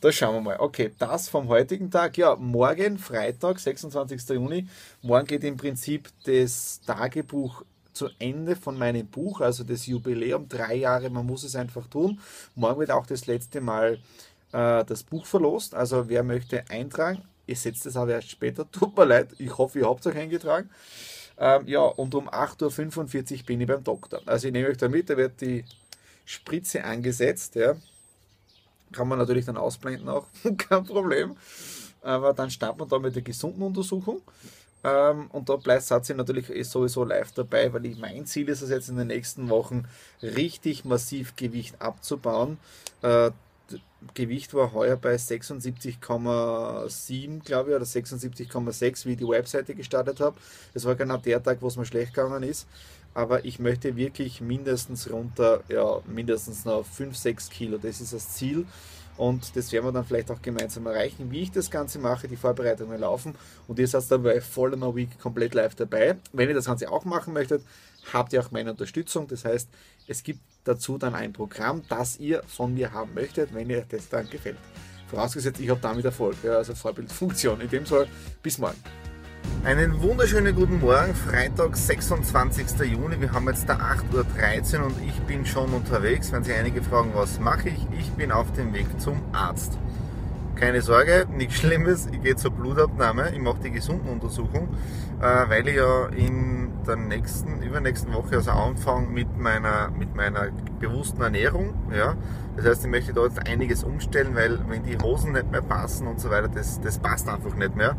da 0.00 0.12
schauen 0.12 0.36
wir 0.36 0.40
mal. 0.40 0.60
Okay, 0.60 0.92
das 0.98 1.28
vom 1.28 1.48
heutigen 1.48 1.90
Tag. 1.90 2.16
Ja, 2.16 2.36
morgen, 2.36 2.98
Freitag, 2.98 3.58
26. 3.58 4.28
Juni. 4.28 4.68
Morgen 5.02 5.26
geht 5.26 5.42
im 5.42 5.56
Prinzip 5.56 6.08
das 6.24 6.80
Tagebuch 6.86 7.64
zu 7.92 8.08
Ende 8.20 8.54
von 8.54 8.78
meinem 8.78 9.08
Buch, 9.08 9.40
also 9.40 9.64
das 9.64 9.86
Jubiläum, 9.86 10.48
drei 10.48 10.76
Jahre, 10.76 11.10
man 11.10 11.26
muss 11.26 11.42
es 11.42 11.56
einfach 11.56 11.88
tun. 11.88 12.20
Morgen 12.54 12.78
wird 12.78 12.92
auch 12.92 13.06
das 13.06 13.26
letzte 13.26 13.60
Mal 13.60 13.98
äh, 14.52 14.84
das 14.84 15.02
Buch 15.02 15.26
verlost, 15.26 15.74
also 15.74 16.08
wer 16.08 16.22
möchte 16.22 16.64
eintragen, 16.70 17.22
ihr 17.48 17.56
setzt 17.56 17.86
es 17.86 17.96
aber 17.96 18.12
erst 18.12 18.30
später, 18.30 18.70
tut 18.72 18.96
mir 18.96 19.04
leid, 19.04 19.28
ich 19.38 19.56
hoffe, 19.56 19.80
ihr 19.80 19.88
habt 19.88 20.00
es 20.00 20.06
euch 20.06 20.16
eingetragen. 20.18 20.70
Ähm, 21.38 21.66
ja, 21.66 21.80
und 21.80 22.14
um 22.14 22.28
8.45 22.28 23.40
Uhr 23.40 23.46
bin 23.46 23.60
ich 23.60 23.66
beim 23.66 23.84
Doktor. 23.84 24.20
Also 24.26 24.48
ich 24.48 24.52
nehme 24.52 24.68
euch 24.68 24.76
da 24.76 24.88
mit, 24.88 25.08
da 25.08 25.16
wird 25.16 25.40
die 25.40 25.64
Spritze 26.24 26.84
angesetzt, 26.84 27.54
ja. 27.54 27.74
Kann 28.92 29.08
man 29.08 29.18
natürlich 29.18 29.44
dann 29.44 29.56
ausblenden 29.56 30.08
auch, 30.08 30.26
kein 30.58 30.84
Problem. 30.84 31.36
Aber 32.02 32.32
dann 32.32 32.50
startet 32.50 32.78
man 32.78 32.88
da 32.88 32.98
mit 32.98 33.14
der 33.14 33.22
gesunden 33.22 33.62
Untersuchung. 33.62 34.22
Ähm, 34.84 35.28
und 35.30 35.48
da 35.48 35.56
bleibt 35.56 35.82
Satzi 35.82 36.14
natürlich 36.14 36.50
eh 36.50 36.62
sowieso 36.62 37.04
live 37.04 37.32
dabei, 37.32 37.72
weil 37.72 37.86
ich, 37.86 37.98
mein 37.98 38.26
Ziel 38.26 38.48
ist 38.48 38.62
es 38.62 38.70
jetzt 38.70 38.88
in 38.88 38.96
den 38.96 39.08
nächsten 39.08 39.48
Wochen 39.48 39.84
richtig 40.22 40.84
massiv 40.84 41.36
Gewicht 41.36 41.80
abzubauen. 41.80 42.58
Äh, 43.02 43.30
Gewicht 44.14 44.54
war 44.54 44.72
heuer 44.72 44.96
bei 44.96 45.14
76,7, 45.14 47.44
glaube 47.44 47.70
ich, 47.70 47.76
oder 47.76 47.84
76,6, 47.84 49.06
wie 49.06 49.12
ich 49.12 49.18
die 49.18 49.28
Webseite 49.28 49.74
gestartet 49.74 50.20
habe. 50.20 50.36
Das 50.74 50.84
war 50.84 50.94
genau 50.94 51.16
der 51.16 51.42
Tag, 51.42 51.60
wo 51.60 51.66
es 51.66 51.76
mir 51.76 51.84
schlecht 51.84 52.14
gegangen 52.14 52.42
ist. 52.42 52.66
Aber 53.14 53.44
ich 53.44 53.58
möchte 53.58 53.96
wirklich 53.96 54.40
mindestens 54.40 55.10
runter, 55.10 55.62
ja, 55.68 56.00
mindestens 56.06 56.64
noch 56.64 56.84
5, 56.84 57.16
6 57.16 57.50
Kilo. 57.50 57.78
Das 57.78 58.00
ist 58.00 58.12
das 58.12 58.34
Ziel. 58.34 58.66
Und 59.18 59.54
das 59.56 59.70
werden 59.72 59.84
wir 59.84 59.92
dann 59.92 60.06
vielleicht 60.06 60.30
auch 60.30 60.40
gemeinsam 60.40 60.86
erreichen, 60.86 61.30
wie 61.30 61.42
ich 61.42 61.52
das 61.52 61.70
Ganze 61.70 61.98
mache, 61.98 62.28
die 62.28 62.36
Vorbereitungen 62.36 62.98
laufen 62.98 63.34
und 63.66 63.78
ihr 63.78 63.86
seid 63.86 64.10
dann 64.10 64.22
bei 64.22 64.40
Vollmer 64.40 64.94
Week 64.94 65.18
komplett 65.20 65.54
live 65.54 65.74
dabei. 65.74 66.16
Wenn 66.32 66.48
ihr 66.48 66.54
das 66.54 66.66
Ganze 66.66 66.90
auch 66.90 67.04
machen 67.04 67.34
möchtet, 67.34 67.62
habt 68.12 68.32
ihr 68.32 68.40
auch 68.40 68.50
meine 68.50 68.70
Unterstützung. 68.70 69.28
Das 69.28 69.44
heißt, 69.44 69.68
es 70.06 70.22
gibt 70.22 70.40
dazu 70.64 70.98
dann 70.98 71.14
ein 71.14 71.32
Programm, 71.32 71.82
das 71.88 72.18
ihr 72.18 72.42
von 72.46 72.74
mir 72.74 72.92
haben 72.92 73.12
möchtet, 73.14 73.52
wenn 73.54 73.68
ihr 73.68 73.84
das 73.88 74.08
dann 74.08 74.28
gefällt. 74.30 74.56
Vorausgesetzt, 75.08 75.60
ich 75.60 75.70
habe 75.70 75.80
damit 75.80 76.04
Erfolg, 76.04 76.36
also 76.44 76.74
Vorbildfunktion. 76.74 77.60
In 77.60 77.68
dem 77.68 77.86
Fall, 77.86 78.06
bis 78.42 78.58
morgen. 78.58 78.76
Einen 79.64 80.00
wunderschönen 80.00 80.54
guten 80.54 80.80
Morgen, 80.80 81.14
Freitag, 81.14 81.76
26. 81.76 82.80
Juni. 82.90 83.20
Wir 83.20 83.32
haben 83.32 83.48
jetzt 83.48 83.68
da 83.68 83.74
8.13 83.74 84.78
Uhr 84.78 84.86
und 84.86 84.94
ich 85.06 85.14
bin 85.22 85.44
schon 85.44 85.72
unterwegs. 85.74 86.32
Wenn 86.32 86.44
sich 86.44 86.54
einige 86.54 86.82
fragen, 86.82 87.10
was 87.14 87.38
mache 87.38 87.68
ich? 87.68 87.86
Ich 87.98 88.10
bin 88.12 88.32
auf 88.32 88.52
dem 88.52 88.72
Weg 88.72 88.86
zum 88.98 89.20
Arzt. 89.32 89.78
Keine 90.58 90.82
Sorge, 90.82 91.24
nichts 91.30 91.54
Schlimmes. 91.54 92.08
Ich 92.10 92.20
gehe 92.20 92.34
zur 92.34 92.50
Blutabnahme. 92.50 93.30
Ich 93.32 93.40
mache 93.40 93.58
die 93.62 93.70
Gesundenuntersuchung, 93.70 94.68
äh, 95.20 95.48
weil 95.48 95.68
ich 95.68 95.76
ja 95.76 96.06
in 96.06 96.72
der 96.84 96.96
nächsten, 96.96 97.62
übernächsten 97.62 98.12
Woche 98.12 98.34
also 98.34 98.50
anfange 98.50 99.06
mit 99.06 99.38
meiner, 99.38 99.88
mit 99.96 100.16
meiner 100.16 100.48
bewussten 100.80 101.22
Ernährung. 101.22 101.74
Ja. 101.96 102.16
Das 102.56 102.66
heißt, 102.66 102.84
ich 102.86 102.90
möchte 102.90 103.12
da 103.12 103.22
jetzt 103.22 103.46
einiges 103.46 103.84
umstellen, 103.84 104.34
weil 104.34 104.58
wenn 104.68 104.82
die 104.82 104.98
Hosen 104.98 105.32
nicht 105.34 105.48
mehr 105.48 105.62
passen 105.62 106.08
und 106.08 106.18
so 106.18 106.28
weiter, 106.28 106.48
das, 106.48 106.80
das 106.80 106.98
passt 106.98 107.28
einfach 107.28 107.54
nicht 107.54 107.76
mehr. 107.76 107.94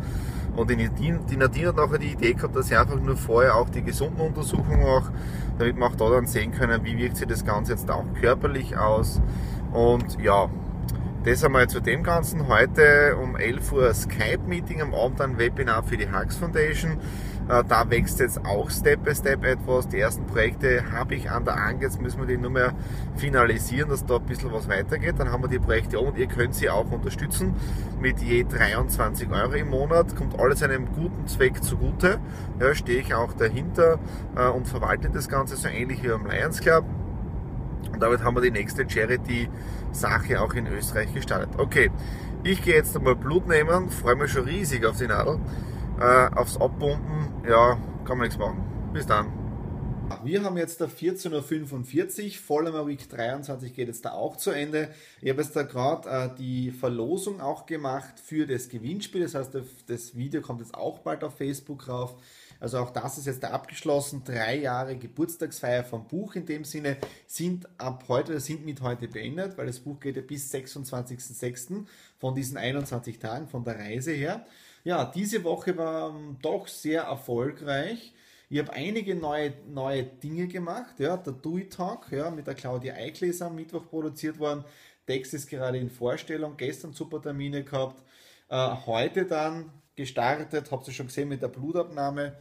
Und 0.57 0.69
die 0.69 0.75
Nadine, 0.75 1.21
die 1.29 1.37
Nadine 1.37 1.69
hat 1.69 1.77
nachher 1.77 1.97
die 1.97 2.11
Idee 2.11 2.33
gehabt, 2.33 2.57
dass 2.57 2.67
sie 2.67 2.75
einfach 2.75 2.99
nur 2.99 3.15
vorher 3.15 3.55
auch 3.55 3.69
die 3.69 3.83
Gesundenuntersuchung 3.83 4.81
macht, 4.81 5.13
damit 5.59 5.77
wir 5.77 5.85
auch 5.85 5.95
da 5.95 6.09
dann 6.09 6.27
sehen 6.27 6.51
können, 6.51 6.83
wie 6.83 6.97
wirkt 6.97 7.15
sich 7.15 7.27
das 7.27 7.45
Ganze 7.45 7.71
jetzt 7.71 7.89
auch 7.89 8.03
körperlich 8.19 8.75
aus. 8.75 9.21
Und 9.71 10.19
ja, 10.21 10.49
das 11.23 11.43
einmal 11.43 11.67
zu 11.67 11.81
dem 11.81 12.03
Ganzen. 12.03 12.47
Heute 12.47 13.17
um 13.17 13.35
11 13.35 13.71
Uhr 13.73 13.93
Skype-Meeting, 13.93 14.81
am 14.81 14.93
Abend 14.93 15.19
ein 15.19 15.37
Webinar 15.37 15.83
für 15.83 15.97
die 15.97 16.09
Hux 16.11 16.37
Foundation. 16.37 16.97
Äh, 17.49 17.63
da 17.67 17.89
wächst 17.89 18.19
jetzt 18.19 18.45
auch 18.45 18.69
Step 18.69 19.03
by 19.03 19.13
Step 19.13 19.43
etwas. 19.43 19.87
Die 19.89 19.99
ersten 19.99 20.25
Projekte 20.25 20.91
habe 20.93 21.15
ich 21.15 21.29
an 21.29 21.43
der 21.43 21.57
Angel. 21.57 21.83
Jetzt 21.83 22.01
müssen 22.01 22.19
wir 22.19 22.27
die 22.27 22.37
nur 22.37 22.51
mehr 22.51 22.73
finalisieren, 23.17 23.89
dass 23.89 24.05
da 24.05 24.15
ein 24.15 24.25
bisschen 24.25 24.53
was 24.53 24.69
weitergeht. 24.69 25.15
Dann 25.17 25.31
haben 25.31 25.43
wir 25.43 25.49
die 25.49 25.59
Projekte 25.59 25.99
und 25.99 26.17
ihr 26.17 26.27
könnt 26.27 26.55
sie 26.55 26.69
auch 26.69 26.89
unterstützen 26.89 27.53
mit 27.99 28.19
je 28.19 28.45
23 28.45 29.29
Euro 29.29 29.53
im 29.53 29.69
Monat. 29.69 30.15
Kommt 30.15 30.39
alles 30.39 30.63
einem 30.63 30.85
guten 30.93 31.27
Zweck 31.27 31.61
zugute. 31.61 32.19
Ja, 32.61 32.73
stehe 32.73 33.01
ich 33.01 33.13
auch 33.13 33.33
dahinter 33.33 33.99
äh, 34.37 34.47
und 34.47 34.67
verwalte 34.67 35.09
das 35.09 35.27
Ganze 35.27 35.57
so 35.57 35.67
ähnlich 35.67 36.01
wie 36.01 36.07
beim 36.07 36.27
Lions 36.27 36.61
Club. 36.61 36.85
Und 37.91 38.01
damit 38.01 38.23
haben 38.23 38.35
wir 38.35 38.41
die 38.41 38.51
nächste 38.51 38.89
Charity-Sache 38.89 40.41
auch 40.41 40.53
in 40.53 40.67
Österreich 40.67 41.13
gestartet. 41.13 41.49
Okay, 41.57 41.91
ich 42.43 42.63
gehe 42.63 42.75
jetzt 42.75 42.95
einmal 42.95 43.15
Blut 43.15 43.47
nehmen, 43.47 43.89
freue 43.89 44.15
mich 44.15 44.31
schon 44.31 44.45
riesig 44.45 44.85
auf 44.85 44.97
die 44.97 45.07
Nadel, 45.07 45.39
äh, 45.99 46.29
aufs 46.35 46.55
Abpumpen, 46.57 47.43
ja, 47.47 47.77
kann 48.05 48.17
man 48.17 48.27
nichts 48.27 48.37
machen. 48.37 48.63
Bis 48.93 49.05
dann. 49.05 49.27
Wir 50.23 50.43
haben 50.43 50.57
jetzt 50.57 50.81
da 50.81 50.85
14.45 50.85 52.25
Uhr, 52.25 52.31
Vollmer 52.31 52.87
Week 52.87 53.07
23 53.07 53.73
geht 53.73 53.87
jetzt 53.87 54.03
da 54.05 54.11
auch 54.11 54.37
zu 54.37 54.51
Ende. 54.51 54.89
Ich 55.21 55.29
habe 55.29 55.41
jetzt 55.41 55.55
da 55.55 55.63
gerade 55.63 56.09
äh, 56.09 56.29
die 56.37 56.71
Verlosung 56.71 57.41
auch 57.41 57.65
gemacht 57.65 58.19
für 58.19 58.47
das 58.47 58.69
Gewinnspiel, 58.69 59.21
das 59.21 59.35
heißt, 59.35 59.51
das 59.87 60.15
Video 60.15 60.41
kommt 60.41 60.61
jetzt 60.61 60.75
auch 60.75 60.99
bald 60.99 61.23
auf 61.23 61.37
Facebook 61.37 61.87
rauf. 61.87 62.15
Also 62.59 62.79
auch 62.79 62.89
das 62.89 63.17
ist 63.17 63.25
jetzt 63.25 63.43
abgeschlossen. 63.43 64.23
Drei 64.25 64.57
Jahre 64.57 64.97
Geburtstagsfeier 64.97 65.83
vom 65.83 66.07
Buch 66.07 66.35
in 66.35 66.45
dem 66.45 66.65
Sinne 66.65 66.97
sind 67.25 67.67
ab 67.77 68.05
heute, 68.07 68.39
sind 68.39 68.65
mit 68.65 68.81
heute 68.81 69.07
beendet, 69.07 69.57
weil 69.57 69.67
das 69.67 69.79
Buch 69.79 69.99
geht 69.99 70.17
ja 70.17 70.21
bis 70.21 70.53
26.06. 70.53 71.85
von 72.17 72.35
diesen 72.35 72.57
21 72.57 73.19
Tagen 73.19 73.47
von 73.47 73.63
der 73.63 73.79
Reise 73.79 74.11
her. 74.11 74.45
Ja, 74.83 75.05
diese 75.05 75.43
Woche 75.43 75.77
war 75.77 76.09
ähm, 76.09 76.37
doch 76.41 76.67
sehr 76.67 77.03
erfolgreich. 77.03 78.13
Ich 78.49 78.59
habe 78.59 78.73
einige 78.73 79.13
neue, 79.15 79.53
neue 79.67 80.03
Dinge 80.03 80.47
gemacht. 80.47 80.99
Ja, 80.99 81.17
der 81.17 81.35
It 81.57 81.73
Talk 81.73 82.11
ja, 82.11 82.31
mit 82.31 82.47
der 82.47 82.55
Claudia 82.55 82.95
Eikles 82.95 83.41
am 83.41 83.55
Mittwoch 83.55 83.87
produziert 83.87 84.39
worden. 84.39 84.65
Text 85.05 85.33
ist 85.33 85.47
gerade 85.47 85.77
in 85.77 85.89
Vorstellung. 85.89 86.57
Gestern 86.57 86.93
super 86.93 87.21
Termine 87.21 87.63
gehabt. 87.63 88.01
Äh, 88.49 88.75
heute 88.85 89.25
dann 89.25 89.71
gestartet. 89.95 90.71
Habt 90.71 90.87
ihr 90.87 90.93
schon 90.93 91.07
gesehen 91.07 91.29
mit 91.29 91.41
der 91.41 91.49
Blutabnahme. 91.49 92.37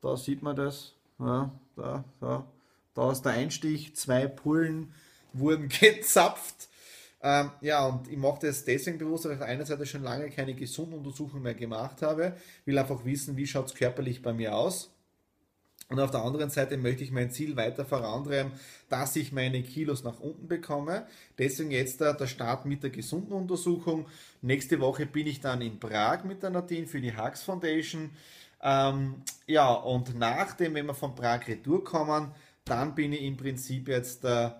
Da 0.00 0.16
sieht 0.16 0.42
man 0.42 0.56
das. 0.56 0.94
Ja, 1.18 1.50
da, 1.76 2.04
da. 2.20 2.46
da 2.94 3.12
ist 3.12 3.22
der 3.22 3.32
Einstich. 3.32 3.94
Zwei 3.96 4.26
Pullen 4.26 4.92
wurden 5.32 5.68
gezapft. 5.80 6.68
Ähm, 7.22 7.50
ja, 7.60 7.86
und 7.86 8.08
ich 8.08 8.16
mache 8.16 8.46
das 8.46 8.64
deswegen 8.64 8.96
bewusst, 8.96 9.26
weil 9.26 9.32
ich 9.32 9.40
auf 9.40 9.46
einer 9.46 9.66
Seite 9.66 9.84
schon 9.84 10.02
lange 10.02 10.30
keine 10.30 10.54
Gesunduntersuchung 10.54 11.42
mehr 11.42 11.54
gemacht 11.54 12.00
habe. 12.00 12.34
Will 12.64 12.78
einfach 12.78 13.04
wissen, 13.04 13.36
wie 13.36 13.46
schaut 13.46 13.66
es 13.66 13.74
körperlich 13.74 14.22
bei 14.22 14.32
mir 14.32 14.56
aus. 14.56 14.90
Und 15.90 15.98
auf 15.98 16.12
der 16.12 16.22
anderen 16.22 16.50
Seite 16.50 16.76
möchte 16.76 17.02
ich 17.02 17.10
mein 17.10 17.32
Ziel 17.32 17.56
weiter 17.56 17.84
vorantreiben, 17.84 18.52
dass 18.88 19.16
ich 19.16 19.32
meine 19.32 19.60
Kilos 19.62 20.04
nach 20.04 20.20
unten 20.20 20.46
bekomme. 20.46 21.06
Deswegen 21.36 21.72
jetzt 21.72 22.00
der 22.00 22.26
Start 22.28 22.64
mit 22.64 22.84
der 22.84 22.90
gesunden 22.90 23.32
Untersuchung. 23.32 24.06
Nächste 24.40 24.78
Woche 24.78 25.04
bin 25.04 25.26
ich 25.26 25.40
dann 25.40 25.60
in 25.60 25.80
Prag 25.80 26.22
mit 26.22 26.44
der 26.44 26.50
Nadine 26.50 26.86
für 26.86 27.00
die 27.00 27.16
Hux 27.16 27.42
Foundation. 27.42 28.10
Ähm, 28.62 29.22
ja, 29.46 29.72
und 29.72 30.18
nachdem, 30.18 30.74
wenn 30.74 30.86
wir 30.86 30.94
von 30.94 31.14
Prag 31.14 31.46
retour 31.48 31.82
kommen, 31.82 32.32
dann 32.64 32.94
bin 32.94 33.12
ich 33.12 33.22
im 33.22 33.36
Prinzip 33.36 33.88
jetzt 33.88 34.24
äh, 34.24 34.50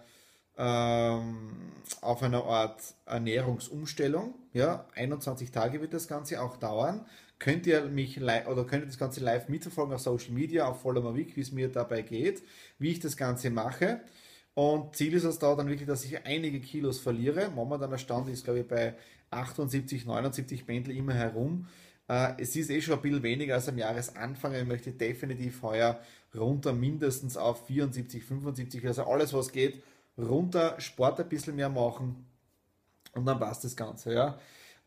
ähm, 0.56 1.72
auf 2.00 2.22
einer 2.22 2.44
Art 2.44 2.94
Ernährungsumstellung. 3.06 4.34
Ja, 4.52 4.86
21 4.94 5.50
Tage 5.50 5.80
wird 5.80 5.94
das 5.94 6.08
Ganze 6.08 6.42
auch 6.42 6.56
dauern. 6.56 7.06
Könnt 7.38 7.66
ihr 7.66 7.86
mich 7.86 8.16
live 8.16 8.48
oder 8.48 8.64
könnt 8.64 8.82
ihr 8.82 8.88
das 8.88 8.98
Ganze 8.98 9.20
live 9.20 9.48
mitverfolgen 9.48 9.94
auf 9.94 10.00
Social 10.00 10.32
Media, 10.32 10.66
auf 10.66 10.82
Follow 10.82 11.14
Week, 11.14 11.36
wie 11.36 11.40
es 11.40 11.52
mir 11.52 11.68
dabei 11.70 12.02
geht, 12.02 12.42
wie 12.78 12.90
ich 12.90 13.00
das 13.00 13.16
Ganze 13.16 13.50
mache. 13.50 14.00
Und 14.54 14.94
Ziel 14.96 15.14
ist 15.14 15.24
es 15.24 15.38
da 15.38 15.54
dann 15.54 15.68
wirklich, 15.68 15.88
dass 15.88 16.04
ich 16.04 16.26
einige 16.26 16.60
Kilos 16.60 16.98
verliere. 16.98 17.50
Momentan 17.50 17.90
der 17.90 17.98
Stand 17.98 18.28
ist, 18.28 18.44
glaube 18.44 18.60
ich, 18.60 18.68
bei 18.68 18.94
78, 19.30 20.04
79 20.04 20.66
Pendel 20.66 20.96
immer 20.96 21.14
herum. 21.14 21.66
Äh, 22.10 22.34
es 22.42 22.56
ist 22.56 22.70
eh 22.70 22.80
schon 22.80 22.94
ein 22.94 23.02
bisschen 23.02 23.22
weniger 23.22 23.54
als 23.54 23.68
am 23.68 23.78
Jahresanfang. 23.78 24.52
Ich 24.54 24.66
möchte 24.66 24.90
definitiv 24.90 25.62
heuer 25.62 26.00
runter 26.34 26.72
mindestens 26.72 27.36
auf 27.36 27.66
74, 27.66 28.24
75. 28.24 28.84
Also 28.86 29.04
alles, 29.04 29.32
was 29.32 29.52
geht, 29.52 29.80
runter, 30.18 30.74
Sport 30.80 31.20
ein 31.20 31.28
bisschen 31.28 31.54
mehr 31.54 31.68
machen 31.68 32.26
und 33.14 33.26
dann 33.26 33.38
passt 33.38 33.62
das 33.62 33.76
Ganze. 33.76 34.12
Ja. 34.12 34.38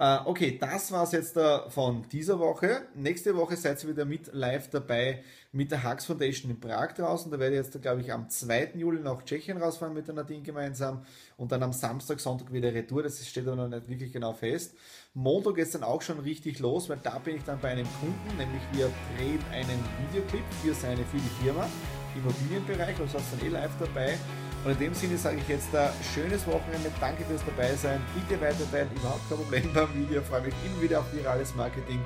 Äh, 0.03 0.19
okay, 0.25 0.57
das 0.59 0.91
war 0.91 1.05
es 1.05 1.13
jetzt 1.13 1.37
äh, 1.37 1.69
von 1.69 2.03
dieser 2.11 2.37
Woche. 2.37 2.81
Nächste 2.93 3.37
Woche 3.37 3.55
seid 3.55 3.81
ihr 3.85 3.91
wieder 3.91 4.03
mit 4.03 4.33
live 4.33 4.69
dabei 4.69 5.23
mit 5.53 5.71
der 5.71 5.89
Hux 5.89 6.03
Foundation 6.03 6.51
in 6.51 6.59
Prag 6.59 6.91
draußen. 6.91 7.31
Da 7.31 7.39
werde 7.39 7.55
ich 7.55 7.65
jetzt, 7.65 7.81
glaube 7.81 8.01
ich, 8.01 8.11
am 8.11 8.29
2. 8.29 8.71
Juli 8.75 8.99
nach 8.99 9.23
Tschechien 9.23 9.57
rausfahren 9.57 9.93
mit 9.93 10.05
der 10.05 10.15
Nadine 10.15 10.41
gemeinsam 10.41 11.05
und 11.37 11.53
dann 11.53 11.63
am 11.63 11.71
Samstag, 11.71 12.19
Sonntag 12.19 12.51
wieder 12.51 12.73
Retour. 12.73 13.01
Das 13.01 13.25
steht 13.25 13.47
aber 13.47 13.55
noch 13.55 13.69
nicht 13.69 13.87
wirklich 13.87 14.11
genau 14.11 14.33
fest. 14.33 14.75
Montag 15.13 15.55
geht 15.55 15.67
es 15.67 15.71
dann 15.71 15.83
auch 15.83 16.01
schon 16.01 16.19
richtig 16.19 16.59
los, 16.59 16.89
weil 16.89 16.99
da 17.01 17.17
bin 17.19 17.37
ich 17.37 17.43
dann 17.45 17.61
bei 17.61 17.69
einem 17.69 17.87
Kunden, 18.01 18.37
nämlich 18.37 18.61
wir 18.73 18.91
drehen 19.15 19.39
einen 19.53 19.79
Videoclip 20.09 20.43
für 20.61 20.73
seine, 20.73 21.05
für 21.05 21.17
die 21.17 21.43
Firma, 21.43 21.65
Immobilienbereich, 22.13 22.99
also 22.99 23.19
hast 23.19 23.31
du 23.31 23.37
dann 23.37 23.45
eh 23.45 23.49
live 23.51 23.71
dabei. 23.79 24.17
Und 24.63 24.71
in 24.71 24.79
dem 24.79 24.93
Sinne 24.93 25.17
sage 25.17 25.37
ich 25.37 25.47
jetzt 25.47 25.75
ein 25.75 25.89
schönes 26.13 26.47
Wochenende. 26.47 26.89
Danke 26.99 27.23
fürs 27.25 27.41
dabei 27.45 27.75
sein. 27.75 28.01
Bitte 28.13 28.39
weiterteilen. 28.41 28.89
Überhaupt 28.95 29.27
kein 29.27 29.37
Problem 29.37 29.73
beim 29.73 29.93
Video. 29.93 30.21
Freue 30.21 30.41
mich 30.41 30.53
immer 30.65 30.81
wieder 30.81 30.99
auf 30.99 31.13
virales 31.13 31.53
Marketing. 31.55 31.99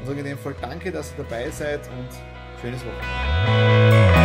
Und 0.00 0.06
sage 0.06 0.18
in 0.18 0.24
dem 0.24 0.38
Fall 0.38 0.54
danke, 0.60 0.90
dass 0.90 1.12
ihr 1.12 1.24
dabei 1.24 1.50
seid 1.50 1.80
und 1.88 2.08
schönes 2.60 2.80
Wochenende. 2.80 4.21